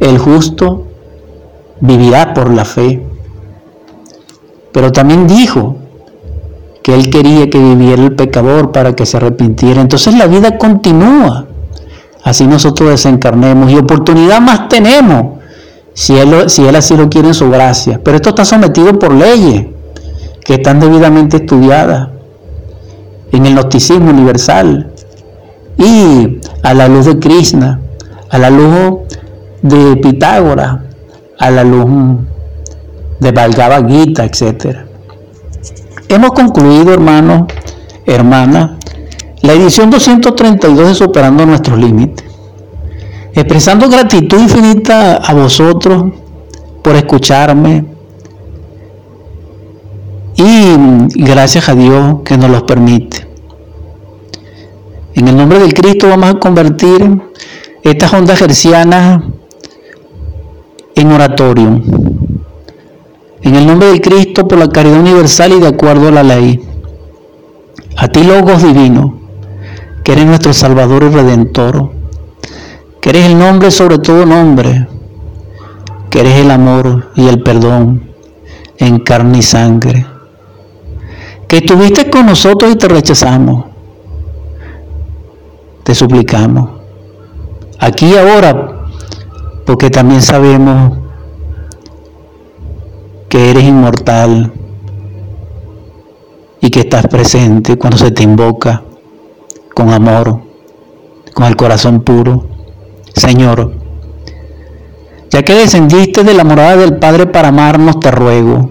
el 0.00 0.18
justo 0.18 0.86
vivirá 1.80 2.34
por 2.34 2.50
la 2.50 2.64
fe. 2.64 3.06
Pero 4.74 4.90
también 4.90 5.28
dijo 5.28 5.76
que 6.82 6.94
él 6.94 7.08
quería 7.08 7.48
que 7.48 7.58
viviera 7.58 8.02
el 8.02 8.16
pecador 8.16 8.72
para 8.72 8.94
que 8.96 9.06
se 9.06 9.18
arrepintiera. 9.18 9.80
Entonces 9.80 10.14
la 10.16 10.26
vida 10.26 10.58
continúa 10.58 11.46
así 12.24 12.46
nosotros 12.46 12.90
desencarnemos 12.90 13.70
y 13.70 13.76
oportunidad 13.76 14.40
más 14.40 14.68
tenemos 14.68 15.38
si 15.92 16.18
él, 16.18 16.50
si 16.50 16.66
él 16.66 16.74
así 16.74 16.96
lo 16.96 17.08
quiere 17.08 17.28
en 17.28 17.34
su 17.34 17.48
gracia. 17.50 18.00
Pero 18.02 18.16
esto 18.16 18.30
está 18.30 18.44
sometido 18.44 18.98
por 18.98 19.14
leyes 19.14 19.66
que 20.44 20.54
están 20.54 20.80
debidamente 20.80 21.36
estudiadas 21.36 22.08
en 23.30 23.46
el 23.46 23.54
gnosticismo 23.54 24.10
universal 24.10 24.90
y 25.78 26.40
a 26.64 26.74
la 26.74 26.88
luz 26.88 27.06
de 27.06 27.20
Krishna, 27.20 27.80
a 28.28 28.38
la 28.38 28.50
luz 28.50 29.02
de 29.62 29.96
Pitágoras, 29.98 30.78
a 31.38 31.50
la 31.52 31.62
luz 31.62 31.86
de 33.20 33.32
Bhagavad 33.32 33.88
Gita, 33.88 34.24
etc. 34.24 34.76
Hemos 36.08 36.30
concluido, 36.30 36.92
hermanos, 36.92 37.44
hermanas, 38.06 38.72
la 39.42 39.52
edición 39.52 39.90
232 39.90 40.88
de 40.88 40.94
Superando 40.94 41.46
Nuestros 41.46 41.78
Límites. 41.78 42.24
Expresando 43.34 43.88
gratitud 43.88 44.38
infinita 44.38 45.16
a 45.16 45.34
vosotros 45.34 46.04
por 46.82 46.94
escucharme, 46.94 47.94
y 50.36 50.76
gracias 51.14 51.68
a 51.68 51.74
Dios 51.74 52.20
que 52.24 52.36
nos 52.36 52.50
los 52.50 52.62
permite. 52.62 53.26
En 55.14 55.28
el 55.28 55.36
nombre 55.36 55.60
del 55.60 55.74
Cristo 55.74 56.08
vamos 56.08 56.30
a 56.30 56.38
convertir 56.40 57.22
estas 57.82 58.12
ondas 58.12 58.38
gercianas 58.38 59.22
en 60.96 61.12
oratorio. 61.12 61.80
En 63.44 63.54
el 63.56 63.66
nombre 63.66 63.88
del 63.88 64.00
Cristo, 64.00 64.48
por 64.48 64.58
la 64.58 64.68
caridad 64.68 64.98
universal 64.98 65.52
y 65.52 65.60
de 65.60 65.68
acuerdo 65.68 66.08
a 66.08 66.12
la 66.12 66.22
ley. 66.22 66.66
A 67.98 68.08
ti, 68.08 68.24
Logos 68.24 68.62
Divino, 68.62 69.20
que 70.02 70.12
eres 70.12 70.24
nuestro 70.24 70.54
Salvador 70.54 71.04
y 71.04 71.08
Redentor, 71.10 71.90
que 73.02 73.10
eres 73.10 73.26
el 73.26 73.38
nombre 73.38 73.70
sobre 73.70 73.98
todo 73.98 74.24
nombre, 74.24 74.88
que 76.08 76.20
eres 76.20 76.36
el 76.36 76.50
amor 76.50 77.10
y 77.16 77.28
el 77.28 77.42
perdón 77.42 78.08
en 78.78 79.00
carne 79.00 79.38
y 79.38 79.42
sangre, 79.42 80.06
que 81.46 81.58
estuviste 81.58 82.08
con 82.08 82.24
nosotros 82.24 82.72
y 82.72 82.76
te 82.76 82.88
rechazamos, 82.88 83.66
te 85.82 85.94
suplicamos, 85.94 86.70
aquí 87.78 88.06
y 88.06 88.16
ahora, 88.16 88.86
porque 89.66 89.90
también 89.90 90.22
sabemos 90.22 91.03
que 93.34 93.50
eres 93.50 93.64
inmortal 93.64 94.52
y 96.60 96.70
que 96.70 96.78
estás 96.78 97.08
presente 97.08 97.76
cuando 97.76 97.98
se 97.98 98.12
te 98.12 98.22
invoca 98.22 98.84
con 99.74 99.90
amor, 99.90 100.40
con 101.34 101.44
el 101.46 101.56
corazón 101.56 102.02
puro. 102.02 102.46
Señor, 103.12 103.74
ya 105.30 105.42
que 105.42 105.52
descendiste 105.52 106.22
de 106.22 106.32
la 106.32 106.44
morada 106.44 106.76
del 106.76 106.98
Padre 106.98 107.26
para 107.26 107.48
amarnos, 107.48 107.98
te 107.98 108.12
ruego 108.12 108.70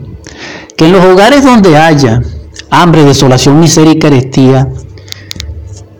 que 0.77 0.85
en 0.85 0.93
los 0.93 1.03
hogares 1.03 1.43
donde 1.43 1.75
haya 1.75 2.21
hambre, 2.69 3.03
desolación, 3.03 3.59
miseria 3.59 3.91
y 3.91 3.99
carestía, 3.99 4.69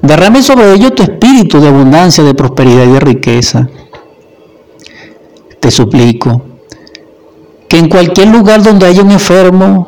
derrame 0.01 0.41
sobre 0.41 0.71
ellos 0.71 0.95
tu 0.95 1.03
espíritu 1.03 1.59
de 1.59 1.67
abundancia, 1.67 2.23
de 2.23 2.33
prosperidad 2.33 2.85
y 2.85 2.91
de 2.93 2.99
riqueza. 3.01 3.67
Te 5.59 5.69
suplico 5.69 6.52
que 7.73 7.79
en 7.79 7.89
cualquier 7.89 8.27
lugar 8.27 8.61
donde 8.61 8.85
haya 8.85 9.01
un 9.01 9.09
enfermo, 9.09 9.87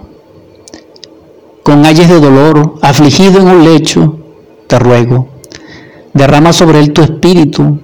con 1.61 1.85
ayes 1.85 2.09
de 2.09 2.19
dolor, 2.19 2.79
afligido 2.81 3.39
en 3.39 3.47
un 3.47 3.63
lecho, 3.63 4.17
te 4.65 4.79
ruego, 4.79 5.27
derrama 6.11 6.51
sobre 6.51 6.79
él 6.79 6.93
tu 6.93 7.03
espíritu 7.03 7.77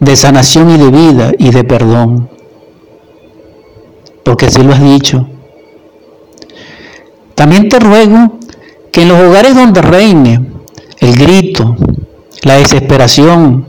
de 0.00 0.16
sanación 0.16 0.70
y 0.70 0.78
de 0.78 0.90
vida 0.90 1.30
y 1.38 1.52
de 1.52 1.62
perdón. 1.62 2.28
Porque 4.24 4.46
así 4.46 4.64
lo 4.64 4.72
has 4.72 4.82
dicho. 4.82 5.28
También 7.36 7.68
te 7.68 7.78
ruego 7.78 8.40
que 8.90 9.02
en 9.02 9.08
los 9.10 9.20
hogares 9.20 9.54
donde 9.54 9.80
reine 9.80 10.44
el 10.98 11.16
grito, 11.16 11.76
la 12.42 12.56
desesperación, 12.56 13.64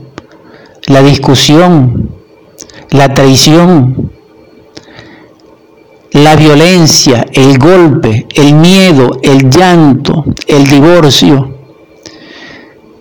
la 0.88 1.02
discusión, 1.02 2.10
la 2.90 3.14
traición, 3.14 4.17
la 6.12 6.36
violencia, 6.36 7.26
el 7.32 7.58
golpe, 7.58 8.26
el 8.34 8.54
miedo, 8.54 9.10
el 9.22 9.50
llanto, 9.50 10.24
el 10.46 10.66
divorcio, 10.66 11.54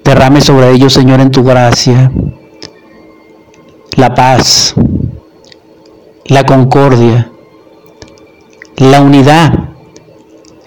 derrame 0.04 0.42
sobre 0.42 0.72
ellos, 0.72 0.94
Señor, 0.94 1.20
en 1.20 1.32
tu 1.32 1.44
gracia 1.44 2.12
la 3.98 4.14
paz, 4.14 4.76
la 6.26 6.46
concordia, 6.46 7.32
la 8.76 9.02
unidad, 9.02 9.52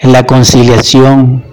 la 0.03 0.24
conciliación, 0.24 1.45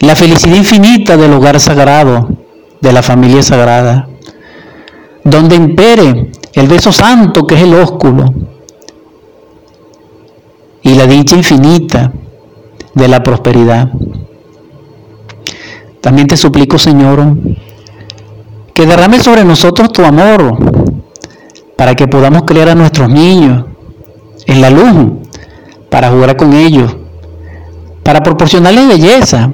la 0.00 0.14
felicidad 0.14 0.56
infinita 0.56 1.16
del 1.16 1.32
hogar 1.32 1.58
sagrado, 1.60 2.28
de 2.82 2.92
la 2.92 3.02
familia 3.02 3.42
sagrada, 3.42 4.06
donde 5.24 5.56
impere 5.56 6.30
el 6.56 6.66
beso 6.68 6.90
santo 6.90 7.46
que 7.46 7.54
es 7.54 7.62
el 7.62 7.74
ósculo 7.74 8.24
y 10.82 10.94
la 10.94 11.06
dicha 11.06 11.36
infinita 11.36 12.10
de 12.94 13.08
la 13.08 13.22
prosperidad. 13.22 13.90
También 16.00 16.26
te 16.26 16.36
suplico, 16.36 16.78
Señor, 16.78 17.36
que 18.72 18.86
derrame 18.86 19.20
sobre 19.20 19.44
nosotros 19.44 19.92
tu 19.92 20.02
amor, 20.02 20.56
para 21.76 21.94
que 21.94 22.08
podamos 22.08 22.44
crear 22.44 22.70
a 22.70 22.74
nuestros 22.74 23.10
niños 23.10 23.66
en 24.46 24.62
la 24.62 24.70
luz, 24.70 25.12
para 25.90 26.10
jugar 26.10 26.36
con 26.36 26.54
ellos, 26.54 26.96
para 28.02 28.22
proporcionarles 28.22 28.88
belleza, 28.88 29.52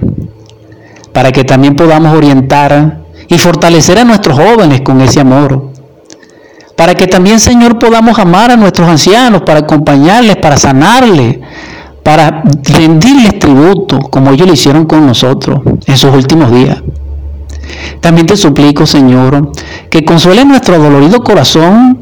para 1.13 1.33
que 1.33 1.43
también 1.43 1.75
podamos 1.75 2.17
orientar 2.17 3.03
y 3.27 3.39
fortalecer 3.39 3.99
a 3.99 4.05
nuestros 4.05 4.39
jóvenes 4.39 4.83
con 4.83 5.01
ese 5.01 5.21
amor, 5.21 5.72
para 6.83 6.97
que 6.97 7.07
también, 7.07 7.39
Señor, 7.39 7.79
podamos 7.79 8.19
amar 8.19 8.51
a 8.51 8.57
nuestros 8.57 8.89
ancianos, 8.89 9.43
para 9.43 9.61
acompañarles, 9.61 10.35
para 10.39 10.57
sanarles, 10.57 11.39
para 12.03 12.43
rendirles 12.65 13.39
tributo, 13.39 14.01
como 14.01 14.33
ellos 14.33 14.49
lo 14.49 14.53
hicieron 14.53 14.85
con 14.87 15.07
nosotros 15.07 15.61
en 15.87 15.97
sus 15.97 16.13
últimos 16.13 16.51
días. 16.51 16.83
También 18.01 18.27
te 18.27 18.37
suplico, 18.37 18.85
Señor, 18.85 19.53
que 19.91 20.05
consuele 20.05 20.45
nuestro 20.45 20.77
dolorido 20.77 21.23
corazón 21.23 22.01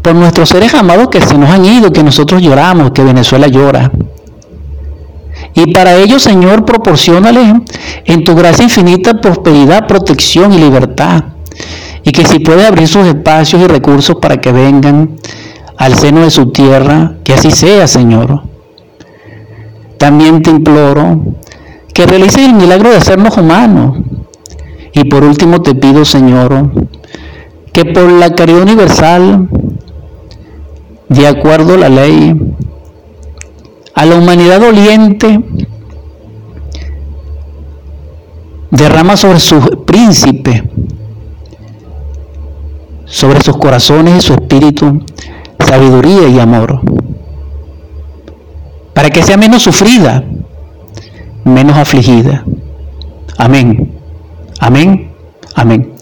por 0.00 0.14
nuestros 0.14 0.48
seres 0.48 0.72
amados 0.72 1.08
que 1.08 1.20
se 1.20 1.36
nos 1.36 1.50
han 1.50 1.62
ido, 1.66 1.92
que 1.92 2.02
nosotros 2.02 2.40
lloramos, 2.40 2.92
que 2.92 3.04
Venezuela 3.04 3.46
llora. 3.46 3.92
Y 5.52 5.70
para 5.74 5.96
ello, 5.96 6.18
Señor, 6.18 6.64
proporcionale 6.64 7.60
en 8.06 8.24
tu 8.24 8.34
gracia 8.34 8.64
infinita 8.64 9.20
prosperidad, 9.20 9.86
protección 9.86 10.50
y 10.54 10.60
libertad. 10.60 11.24
Y 12.04 12.12
que 12.12 12.26
si 12.26 12.40
puede 12.40 12.66
abrir 12.66 12.88
sus 12.88 13.06
espacios 13.06 13.62
y 13.62 13.66
recursos 13.66 14.16
para 14.16 14.40
que 14.40 14.52
vengan 14.52 15.16
al 15.76 15.94
seno 15.94 16.20
de 16.20 16.30
su 16.30 16.50
tierra, 16.50 17.16
que 17.24 17.34
así 17.34 17.50
sea, 17.50 17.86
Señor. 17.86 18.42
También 19.98 20.42
te 20.42 20.50
imploro 20.50 21.20
que 21.94 22.06
realices 22.06 22.46
el 22.46 22.54
milagro 22.54 22.90
de 22.90 22.96
hacernos 22.96 23.36
humanos 23.36 23.98
y 24.92 25.04
por 25.04 25.24
último 25.24 25.62
te 25.62 25.74
pido, 25.74 26.04
Señor, 26.04 26.70
que 27.72 27.84
por 27.84 28.10
la 28.10 28.34
caridad 28.34 28.62
universal, 28.62 29.48
de 31.08 31.26
acuerdo 31.26 31.74
a 31.74 31.78
la 31.78 31.88
ley, 31.88 32.34
a 33.94 34.06
la 34.06 34.16
humanidad 34.16 34.60
doliente, 34.60 35.40
derrama 38.70 39.16
sobre 39.16 39.40
sus 39.40 39.64
príncipes, 39.86 40.62
sobre 43.12 43.42
sus 43.42 43.58
corazones 43.58 44.16
y 44.16 44.26
su 44.26 44.32
espíritu, 44.32 45.04
sabiduría 45.58 46.28
y 46.28 46.40
amor, 46.40 46.80
para 48.94 49.10
que 49.10 49.22
sea 49.22 49.36
menos 49.36 49.62
sufrida, 49.62 50.24
menos 51.44 51.76
afligida. 51.76 52.42
Amén. 53.36 53.92
Amén. 54.60 55.12
Amén. 55.54 55.92